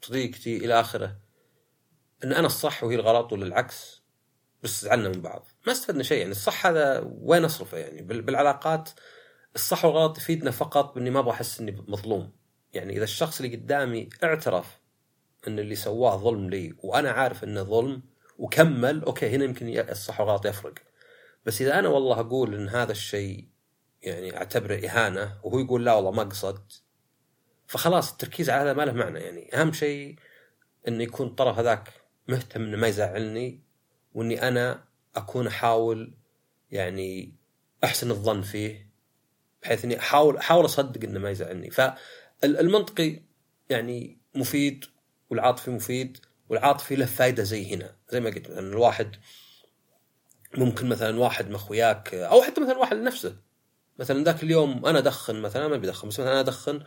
صديقتي 0.03 0.57
إلى 0.57 0.81
آخره. 0.81 1.17
إن 2.25 2.33
أنا 2.33 2.47
الصح 2.47 2.85
وهي 2.85 2.95
الغلط 2.95 3.33
ولا 3.33 3.47
العكس 3.47 4.04
بس 4.65 4.83
زعلنا 4.85 5.09
من 5.09 5.21
بعض. 5.21 5.47
ما 5.67 5.73
استفدنا 5.73 6.03
شيء 6.03 6.19
يعني 6.19 6.31
الصح 6.31 6.67
هذا 6.67 7.05
وين 7.21 7.45
اصرفه 7.45 7.79
يعني؟ 7.79 8.03
بال- 8.03 8.23
بالعلاقات 8.23 8.91
الصح 9.55 9.85
والغلط 9.85 10.19
يفيدنا 10.19 10.51
فقط 10.51 10.95
بإني 10.95 11.11
ما 11.11 11.19
أبغى 11.21 11.31
أحس 11.31 11.61
إني 11.61 11.85
مظلوم. 11.89 12.33
يعني 12.73 12.97
إذا 12.97 13.05
الشخص 13.05 13.41
اللي 13.41 13.57
قدامي 13.57 14.09
اعترف 14.25 14.81
إن 15.49 15.59
اللي 15.59 15.75
سواه 15.75 16.17
ظلم 16.17 16.51
لي 16.51 16.75
وأنا 16.79 17.11
عارف 17.11 17.45
إنه 17.45 17.63
ظلم 17.63 18.03
وكمل 18.39 19.03
أوكي 19.05 19.29
هنا 19.29 19.45
يمكن 19.45 19.79
الصح 19.79 20.21
والغلط 20.21 20.47
يفرق. 20.47 20.75
بس 21.47 21.63
إذا 21.63 21.79
أنا 21.79 21.89
والله 21.89 22.21
أقول 22.21 22.55
إن 22.55 22.69
هذا 22.69 22.93
الشيء 22.93 23.49
يعني 24.03 24.37
أعتبره 24.37 24.75
إهانة 24.75 25.39
وهو 25.43 25.59
يقول 25.59 25.85
لا 25.85 25.95
والله 25.95 26.11
ما 26.11 26.23
قصدت 26.23 26.83
فخلاص 27.67 28.13
التركيز 28.13 28.51
على 28.51 28.63
هذا 28.63 28.73
ما 28.73 28.83
له 28.83 28.93
معنى. 28.93 29.21
يعني 29.21 29.55
أهم 29.55 29.73
شيء 29.73 30.17
انه 30.89 31.03
يكون 31.03 31.27
الطرف 31.27 31.59
هذاك 31.59 31.89
مهتم 32.29 32.63
إنه 32.63 32.77
ما 32.77 32.87
يزعلني 32.87 33.64
وإني 34.15 34.49
أنا 34.49 34.85
أكون 35.17 35.47
أحاول 35.47 36.15
يعني 36.71 37.35
أحسن 37.85 38.11
الظن 38.11 38.43
فيه 38.43 38.91
بحيث 39.63 39.85
إني 39.85 39.99
احاول 39.99 40.37
أحاول 40.37 40.65
أصدق 40.65 41.05
إنه 41.05 41.19
ما 41.21 41.31
يزعلني. 41.31 41.71
فالمنطقي 41.71 43.21
يعني 43.71 44.19
مفيد 44.35 44.85
والعاطفي 45.31 45.71
مفيد 45.71 46.19
والعاطفي 46.49 46.97
له 46.97 47.07
فائده 47.07 47.43
زي 47.43 47.75
هنا. 47.75 47.97
زي 48.11 48.21
ما 48.21 48.31
قلت 48.31 48.51
ان 48.51 48.73
الواحد 48.73 49.17
ممكن 50.55 50.89
مثلا 50.89 51.21
واحد 51.21 51.49
من 51.49 51.55
أخوياك 51.55 52.15
أو 52.15 52.43
حتى 52.43 52.61
مثلا 52.61 52.79
واحد 52.79 52.97
لنفسه. 52.97 53.37
مثلا 53.99 54.25
ذاك 54.25 54.43
اليوم 54.43 54.87
أنا 54.87 54.99
أدخن 54.99 55.41
مثلا 55.43 55.69
ما 55.69 55.77
بدخن 55.77 56.09
بس 56.09 56.15
مثلا 56.15 56.33
أنا 56.33 56.41
أدخن 56.41 56.83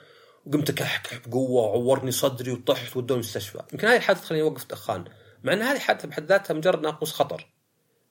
وقمت 0.45 0.69
أكحكح 0.69 1.27
بقوة 1.27 1.61
وعورني 1.63 2.11
صدري 2.11 2.51
وطحت 2.51 2.97
ودوني 2.97 3.21
المستشفى. 3.21 3.63
يمكن 3.73 3.87
هذه 3.87 3.97
الحادثه 3.97 4.21
تخليني 4.21 4.43
أوقف 4.43 4.65
دخان. 4.65 5.05
مع 5.43 5.53
إن 5.53 5.61
هذه 5.61 5.79
حادثه 5.79 6.07
بحد 6.07 6.25
ذاتها 6.25 6.53
مجرد 6.53 6.81
ناقوس 6.81 7.11
خطر. 7.11 7.53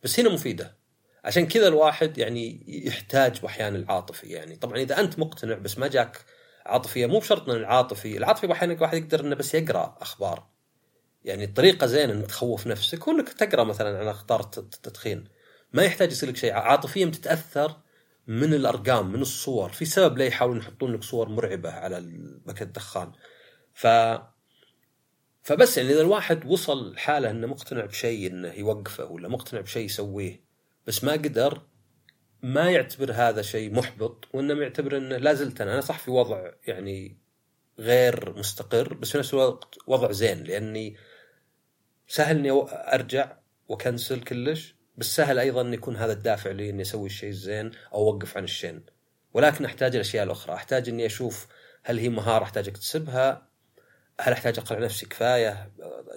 بس 0.03 0.21
هنا 0.21 0.29
مفيدة. 0.29 0.77
عشان 1.25 1.47
كذا 1.47 1.69
الواحد 1.69 2.19
يعني 2.19 2.65
يحتاج 2.87 3.41
أحيانا 3.45 3.77
العاطفي 3.79 4.27
يعني. 4.27 4.57
طبعا 4.57 4.77
إذا 4.77 5.01
أنت 5.01 5.19
مقتنع 5.19 5.55
بس 5.55 5.79
ما 5.79 5.87
جاك 5.87 6.25
عاطفية 6.67 7.07
مو 7.07 7.19
بشرط 7.19 7.49
ان 7.49 7.57
العاطفي. 7.57 8.17
العاطفي 8.17 8.53
أحيانا 8.53 8.73
الواحد 8.75 8.99
يقدر 8.99 9.21
إنه 9.21 9.35
بس 9.35 9.55
يقرأ 9.55 9.99
أخبار. 10.01 10.47
يعني 11.25 11.45
الطريقة 11.45 11.87
زين 11.87 12.11
إنك 12.11 12.27
تخوف 12.27 12.67
نفسك 12.67 13.09
هو 13.09 13.13
انك 13.13 13.29
تقرأ 13.29 13.65
مثلا 13.65 13.99
عن 13.99 14.09
اخطار 14.09 14.41
الت- 14.41 14.59
التدخين. 14.59 15.25
ما 15.73 15.83
يحتاج 15.83 16.13
يصير 16.13 16.29
لك 16.29 16.37
شيء. 16.37 16.53
عاطفيا 16.53 17.07
تتأثر 17.07 17.77
من 18.27 18.55
الأرقام 18.55 19.13
من 19.13 19.21
الصور. 19.21 19.73
في 19.73 19.85
سبب 19.85 20.19
ليه 20.19 20.25
يحاولون 20.25 20.59
يحطون 20.59 20.93
لك 20.93 21.03
صور 21.03 21.29
مرعبة 21.29 21.71
على 21.71 22.01
باكيت 22.47 22.63
الدخان. 22.63 23.13
ف 23.75 23.87
فبس 25.47 25.79
يعني 25.79 25.93
إذا 25.93 26.01
الواحد 26.01 26.47
وصل 26.47 26.97
حاله 26.97 27.31
إنه 27.31 27.47
مقتنع 27.47 27.85
بشيء 27.85 28.27
إنه 28.31 28.53
يوقفه 28.53 29.05
ولا 29.05 29.29
مقتنع 29.29 29.61
بشيء 29.61 29.85
يسويه 29.85 30.45
بس 30.87 31.05
ما 31.05 31.13
قدر 31.13 31.63
ما 32.43 32.71
يعتبر 32.71 33.13
هذا 33.13 33.43
شيء 33.43 33.75
محبط 33.75 34.25
وانما 34.33 34.63
يعتبر 34.63 34.97
إنه 34.97 35.17
لا 35.17 35.35
زلت 35.35 35.61
أنا. 35.61 35.73
أنا 35.73 35.81
صح 35.81 35.99
في 35.99 36.11
وضع 36.11 36.51
يعني 36.67 37.19
غير 37.79 38.39
مستقر 38.39 38.95
بس 38.95 39.13
في 39.13 39.19
نفس 39.19 39.35
الوقت 39.35 39.75
وضع 39.87 40.13
زين 40.13 40.45
لأني 40.45 40.97
سهل 42.09 42.37
اني 42.37 42.51
أرجع 42.73 43.37
وكنسل 43.69 44.21
كلش 44.21 44.75
بس 44.97 45.17
سهل 45.17 45.39
أيضا 45.39 45.61
إن 45.61 45.75
يكون 45.75 45.97
هذا 45.97 46.13
الدافع 46.13 46.51
لي 46.51 46.71
إني 46.71 46.83
أسوي 46.83 47.07
الشيء 47.07 47.31
الزين 47.31 47.71
أو 47.95 48.11
أوقف 48.11 48.37
عن 48.37 48.45
الشين. 48.45 48.83
ولكن 49.35 49.65
أحتاج 49.65 49.95
الأشياء 49.95 50.25
الأخرى. 50.25 50.55
أحتاج 50.55 50.89
إني 50.89 51.07
أشوف 51.07 51.47
هل 51.85 51.99
هي 51.99 52.09
مهارة 52.09 52.45
احتاج 52.45 52.69
اكتسبها 52.69 53.46
هل 54.21 54.33
أحتاج 54.33 54.59
اقنع 54.59 54.79
نفسي 54.79 55.07
كفاية؟ 55.07 55.71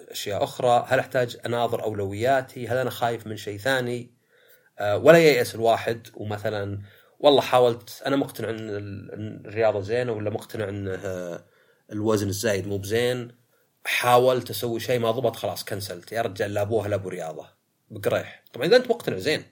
أشياء 0.09 0.43
أخرى. 0.43 0.85
هل 0.87 0.99
أحتاج 0.99 1.37
أناظر 1.45 1.83
أولوياتي؟ 1.83 2.67
هل 2.67 2.77
أنا 2.77 2.89
خايف 2.89 3.27
من 3.27 3.37
شيء 3.37 3.57
ثاني؟ 3.57 4.13
آه، 4.79 4.97
ولا 4.97 5.17
ييأس 5.17 5.55
الواحد. 5.55 6.07
ومثلا 6.13 6.81
والله 7.19 7.41
حاولت 7.41 8.03
أنا 8.05 8.15
مقتنع 8.15 8.49
إن 8.49 8.69
الرياضة 9.45 9.81
زينه 9.81 10.11
ولا 10.11 10.29
مقتنع 10.29 10.69
إن 10.69 10.87
آه، 10.87 11.45
الوزن 11.91 12.27
الزايد 12.27 12.67
مو 12.67 12.77
بزين. 12.77 13.31
حاولت 13.85 14.49
أسوي 14.49 14.79
شيء 14.79 14.99
ما 14.99 15.11
ضبط 15.11 15.35
خلاص 15.35 15.63
كنسلت. 15.63 16.11
يا 16.11 16.21
رجال 16.21 16.53
لا 16.53 16.61
ابوها 16.61 16.87
لا 16.87 16.95
أبو 16.95 17.09
رياضة. 17.09 17.47
بقريح. 17.89 18.43
طبعا 18.53 18.67
إذا 18.67 18.75
أنت 18.75 18.89
مقتنع 18.89 19.17
زين. 19.17 19.43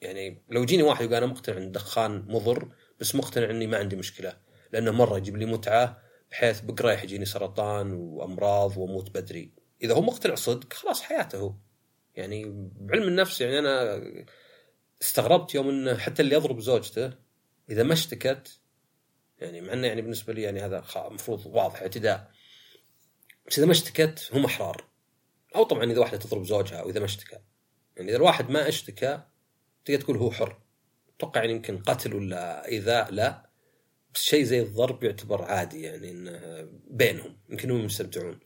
يعني 0.00 0.42
لو 0.50 0.62
يجيني 0.62 0.82
واحد 0.82 1.04
يقول 1.04 1.14
أنا 1.14 1.26
مقتنع 1.26 1.56
إن 1.56 1.62
الدخان 1.62 2.24
مضر 2.28 2.68
بس 3.00 3.14
مقتنع 3.14 3.50
إني 3.50 3.66
ما 3.66 3.78
عندي 3.78 3.96
مشكلة 3.96 4.32
لأنه 4.72 4.90
مرة 4.90 5.16
يجيب 5.16 5.36
لي 5.36 5.46
متعة 5.46 6.03
بحيث 6.34 6.60
بقريح 6.60 7.02
يجيني 7.02 7.24
سرطان 7.24 7.92
وأمراض 7.92 8.76
وأموت 8.76 9.10
بدري. 9.10 9.52
إذا 9.82 9.94
هو 9.94 10.00
مقتنع 10.00 10.34
صدق 10.34 10.72
خلاص 10.72 11.02
حياته 11.02 11.38
هو. 11.38 11.54
يعني 12.14 12.44
بعلم 12.80 13.08
النفس 13.08 13.40
يعني 13.40 13.58
أنا 13.58 14.02
استغربت 15.02 15.54
يوم 15.54 15.68
إنه 15.68 15.96
حتى 15.96 16.22
اللي 16.22 16.34
يضرب 16.34 16.60
زوجته 16.60 17.12
إذا 17.70 17.82
ما 17.82 17.92
اشتكت 17.92 18.60
يعني 19.38 19.60
مع 19.60 19.72
إنه 19.72 19.86
يعني 19.86 20.02
بالنسبة 20.02 20.32
لي 20.32 20.42
يعني 20.42 20.60
هذا 20.60 20.84
المفروض 20.96 21.46
واضح 21.46 21.82
اعتداء. 21.82 22.30
بس 23.46 23.58
إذا 23.58 23.66
ما 23.66 23.72
اشتكت 23.72 24.30
هم 24.32 24.44
احرار 24.44 24.84
أو 25.56 25.64
طبعا 25.64 25.84
إذا 25.84 26.00
واحدة 26.00 26.18
تضرب 26.18 26.44
زوجها 26.44 26.80
أو 26.80 26.90
إذا 26.90 26.98
ما 26.98 27.06
اشتكى. 27.06 27.38
يعني 27.96 28.08
إذا 28.08 28.16
الواحد 28.16 28.50
ما 28.50 28.68
اشتكى 28.68 29.22
تقدر 29.84 30.00
تقول 30.00 30.16
هو 30.16 30.30
حر. 30.30 30.60
أتوقع 31.16 31.40
يعني 31.40 31.52
يمكن 31.52 31.78
قتل 31.78 32.14
ولا 32.14 32.66
إيذاء 32.68 33.12
لا. 33.12 33.53
بس 34.14 34.22
شيء 34.22 34.44
زي 34.44 34.60
الضرب 34.60 35.04
يعتبر 35.04 35.42
عادي 35.42 35.82
يعني 35.82 36.10
إنه 36.10 36.68
بينهم 36.90 37.36
يمكن 37.48 37.70
هم 37.70 37.84
يستمتعون. 37.84 38.38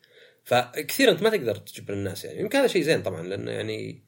فكثير 0.44 1.10
أنت 1.10 1.22
ما 1.22 1.30
تقدر 1.30 1.56
تجبر 1.56 1.92
الناس 1.92 2.24
يعني. 2.24 2.40
يمكن 2.40 2.58
هذا 2.58 2.66
شيء 2.66 2.82
زين 2.82 3.02
طبعا 3.02 3.22
لأنه 3.22 3.50
يعني 3.50 4.04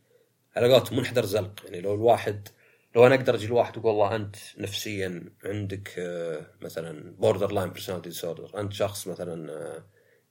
على 0.56 0.72
قولتهم 0.72 0.98
منحدر 0.98 1.24
زلق. 1.24 1.64
يعني 1.64 1.80
لو 1.80 1.94
الواحد 1.94 2.48
لو 2.96 3.06
أنا 3.06 3.14
أقدر 3.14 3.34
أجي 3.34 3.46
الواحد 3.46 3.76
وأقول 3.76 3.92
والله 3.92 4.16
أنت 4.16 4.36
نفسيا 4.58 5.32
عندك 5.44 5.98
آه، 5.98 6.46
مثلا 6.60 7.16
borderline 7.16 7.70
personality 7.70 8.08
disorder 8.08 8.60
أنت 8.60 8.72
شخص 8.72 9.06
مثلا 9.06 9.52
آه، 9.52 9.84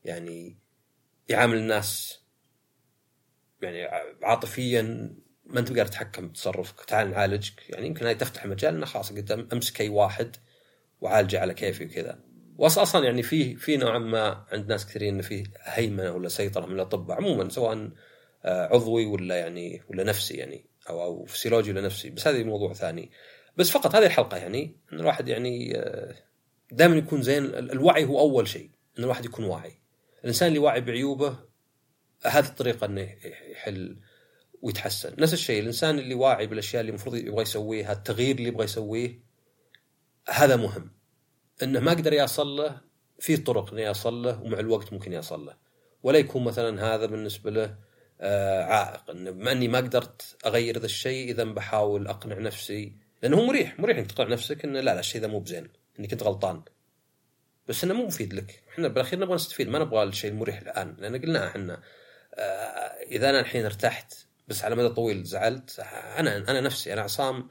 يعني 0.04 0.58
يعامل 1.30 1.58
الناس 1.58 2.20
يعني 3.62 3.84
عاطفيا 4.24 4.82
ما 5.46 5.60
أنت 5.60 5.70
قادر 5.70 5.86
تتحكم 5.86 6.28
بتصرفك 6.28 6.86
تعال 6.86 7.12
نعالجك. 7.12 7.70
يعني 7.70 7.88
يمكن 7.88 8.06
هاي 8.06 8.16
تفتح 8.16 8.46
مجال 8.46 8.76
إنه 8.76 8.86
خلاص 8.86 9.14
قلت 9.14 9.32
أمسك 9.32 9.82
أي 9.82 9.90
واحد 9.90 10.36
وعالجه 11.02 11.40
على 11.40 11.54
كيفي 11.54 11.86
وكذا. 11.86 12.20
واصلا 12.58 12.84
أصلا 12.84 13.06
يعني 13.06 13.24
في 13.24 13.56
في 13.56 13.78
نوعا 13.78 14.00
ما 14.00 14.46
عند 14.52 14.70
ناس 14.70 14.86
كثيرين 14.88 15.14
انه 15.14 15.24
في 15.24 15.44
هيمنة 15.64 16.12
ولا 16.12 16.30
سيطرة 16.30 16.66
من 16.66 16.76
الأطباء 16.76 17.18
عموما 17.18 17.50
سواء 17.50 17.90
آه، 18.46 18.66
عضوي 18.74 19.06
ولا 19.06 19.36
يعني 19.36 19.82
ولا 19.90 20.04
نفسي 20.04 20.34
يعني 20.34 20.66
أو 20.90 21.04
أو 21.04 21.26
فسيولوجي 21.26 21.72
ولا 21.72 21.82
نفسي. 21.82 22.10
بس 22.10 22.28
هذه 22.28 22.44
موضوع 22.44 22.74
ثاني. 22.74 23.12
بس 23.58 23.70
فقط 23.70 23.96
هذه 23.96 24.06
الحلقة 24.06 24.38
يعني 24.38 24.76
إن 24.94 25.00
الواحد 25.00 25.28
يعني 25.28 25.74
دائما 26.72 26.96
يكون 26.96 27.22
زين. 27.22 27.44
ال- 27.46 27.72
الوعي 27.72 28.06
هو 28.06 28.20
أول 28.20 28.48
شيء 28.48 28.70
إن 29.00 29.04
الواحد 29.04 29.26
يكون 29.26 29.46
واعي. 29.46 29.74
الإنسان 30.24 30.48
اللي 30.48 30.60
واعي 30.60 30.82
بعيوبه 30.82 31.40
هذه 32.26 32.46
الطريقة 32.46 32.86
إنه 32.86 33.16
يحل 33.52 33.98
ويتحسن. 34.62 35.16
نفس 35.20 35.34
الشيء 35.34 35.60
الإنسان 35.62 36.00
اللي 36.00 36.16
واعي 36.16 36.48
بالأشياء 36.48 36.82
اللي 36.82 36.90
المفروض 36.90 37.16
يبغى 37.16 37.42
يسويها 37.42 37.94
التغيير 37.94 38.36
اللي 38.36 38.48
يبغى 38.48 38.64
يسويه 38.64 39.29
هذا 40.30 40.56
مهم. 40.56 40.92
إنه 41.64 41.80
ما 41.80 41.92
قدر 41.92 42.14
يصل 42.14 42.48
له 42.48 42.82
في 43.20 43.38
طرق 43.38 43.74
إنه 43.74 43.82
يصل 43.82 44.24
له 44.24 44.42
ومع 44.42 44.60
الوقت 44.60 44.94
ممكن 44.94 45.14
يصل 45.14 45.46
له 45.46 45.56
ولا 46.04 46.20
يكون 46.20 46.44
مثلا 46.44 46.96
هذا 46.96 47.06
بالنسبة 47.06 47.52
له 47.52 47.76
آه، 48.22 48.64
عائق. 48.64 49.10
إنه 49.10 49.32
بما 49.32 49.52
إني 49.52 49.68
ما 49.68 49.78
قدرت 49.78 50.38
أغير 50.46 50.78
ذا 50.78 50.86
الشيء 50.86 51.32
إذا 51.32 51.44
بحاول 51.44 52.08
أقنع 52.08 52.38
نفسي. 52.40 52.94
لأنه 53.24 53.38
هو 53.38 53.46
مريح 53.46 53.80
مريح 53.80 53.98
إنك 53.98 54.12
تقنع 54.12 54.30
نفسك 54.30 54.66
إنه 54.66 54.80
لا 54.80 54.94
لا 54.94 55.00
الشيء 55.00 55.22
ذا 55.22 55.28
مو 55.28 55.40
بزين 55.40 55.70
إني 56.00 56.08
كنت 56.08 56.24
غلطان. 56.24 56.62
بس 57.68 57.84
إنه 57.84 57.94
مو 57.94 58.06
مفيد 58.06 58.34
لك. 58.34 58.64
إحنا 58.70 58.88
بالأخير 58.88 59.20
نبغى 59.20 59.36
نستفيد 59.36 59.70
ما 59.70 59.80
نبغى 59.80 60.04
الشيء 60.04 60.32
المريح 60.32 60.62
الآن. 60.62 60.96
لأن 61.00 61.22
قلنا 61.22 61.48
إحنا 61.48 61.82
آه، 62.36 62.42
إذا 63.12 63.30
أنا 63.30 63.40
الحين 63.40 63.66
ارتحت 63.66 64.14
بس 64.48 64.64
على 64.64 64.76
مدى 64.76 64.90
طويل 64.90 65.24
زعلت 65.24 65.80
أنا 66.18 66.38
أنا 66.38 66.62
نفسي 66.62 66.94
أنا 66.94 67.02
عصام 67.02 67.50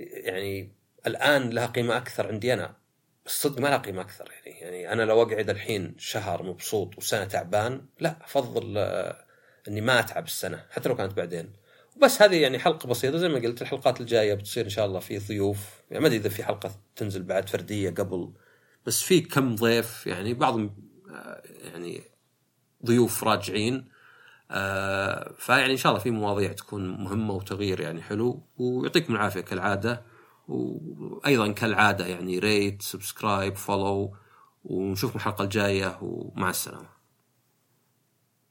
يعني 0.00 0.72
الآن 1.08 1.50
لها 1.50 1.66
قيمة 1.66 1.96
أكثر 1.96 2.28
عندي 2.28 2.54
أنا. 2.54 2.74
بس 3.26 3.42
صدق 3.42 3.60
ما 3.60 3.68
لها 3.68 3.76
قيمة 3.76 4.00
أكثر 4.00 4.30
يعني. 4.32 4.60
يعني 4.60 4.92
أنا 4.92 5.02
لو 5.02 5.22
أقعد 5.22 5.50
الحين 5.50 5.94
شهر 5.98 6.42
مبسوط 6.42 6.98
وسنة 6.98 7.24
تعبان 7.24 7.86
لا 8.00 8.16
أفضل 8.24 8.74
آه، 8.78 9.24
إني 9.68 9.80
ما 9.80 10.00
أتعب 10.00 10.24
السنة 10.24 10.64
حتى 10.70 10.88
لو 10.88 10.96
كانت 10.96 11.12
بعدين. 11.12 11.52
وبس 11.96 12.22
هذه 12.22 12.36
يعني 12.42 12.58
حلقة 12.58 12.86
بسيطة 12.86 13.18
زي 13.18 13.28
ما 13.28 13.38
قلت 13.38 13.62
الحلقات 13.62 14.00
الجاية 14.00 14.34
بتصير 14.34 14.64
إن 14.64 14.70
شاء 14.70 14.86
الله 14.86 15.00
في 15.00 15.18
ضيوف. 15.18 15.58
يعني 15.90 16.02
ما 16.02 16.06
أدري 16.06 16.18
إذا 16.18 16.28
في 16.28 16.44
حلقة 16.44 16.70
تنزل 16.96 17.22
بعد 17.22 17.48
فردية 17.48 17.90
قبل 17.90 18.32
بس 18.86 19.02
في 19.02 19.20
كم 19.20 19.54
ضيف 19.54 20.06
يعني 20.06 20.34
بعضهم 20.34 20.76
آه، 21.10 21.42
يعني 21.64 22.02
ضيوف 22.86 23.24
راجعين. 23.24 23.88
آه، 24.50 25.34
فيعني 25.38 25.72
إن 25.72 25.76
شاء 25.76 25.92
الله 25.92 26.02
في 26.02 26.10
مواضيع 26.10 26.52
تكون 26.52 26.88
مهمة 26.88 27.34
وتغيير 27.34 27.80
يعني 27.80 28.02
حلو. 28.02 28.42
ويعطيكم 28.58 29.14
العافية 29.14 29.40
كالعادة. 29.40 30.02
وأيضا 30.48 31.52
كالعادة 31.52 32.06
يعني 32.06 32.38
rate 32.38 32.82
subscribe 32.82 33.56
follow 33.56 34.14
ونشوفكم 34.64 35.18
الحلقة 35.18 35.44
الجاية 35.44 35.98
ومع 36.02 36.50
السلامة. 36.50 36.97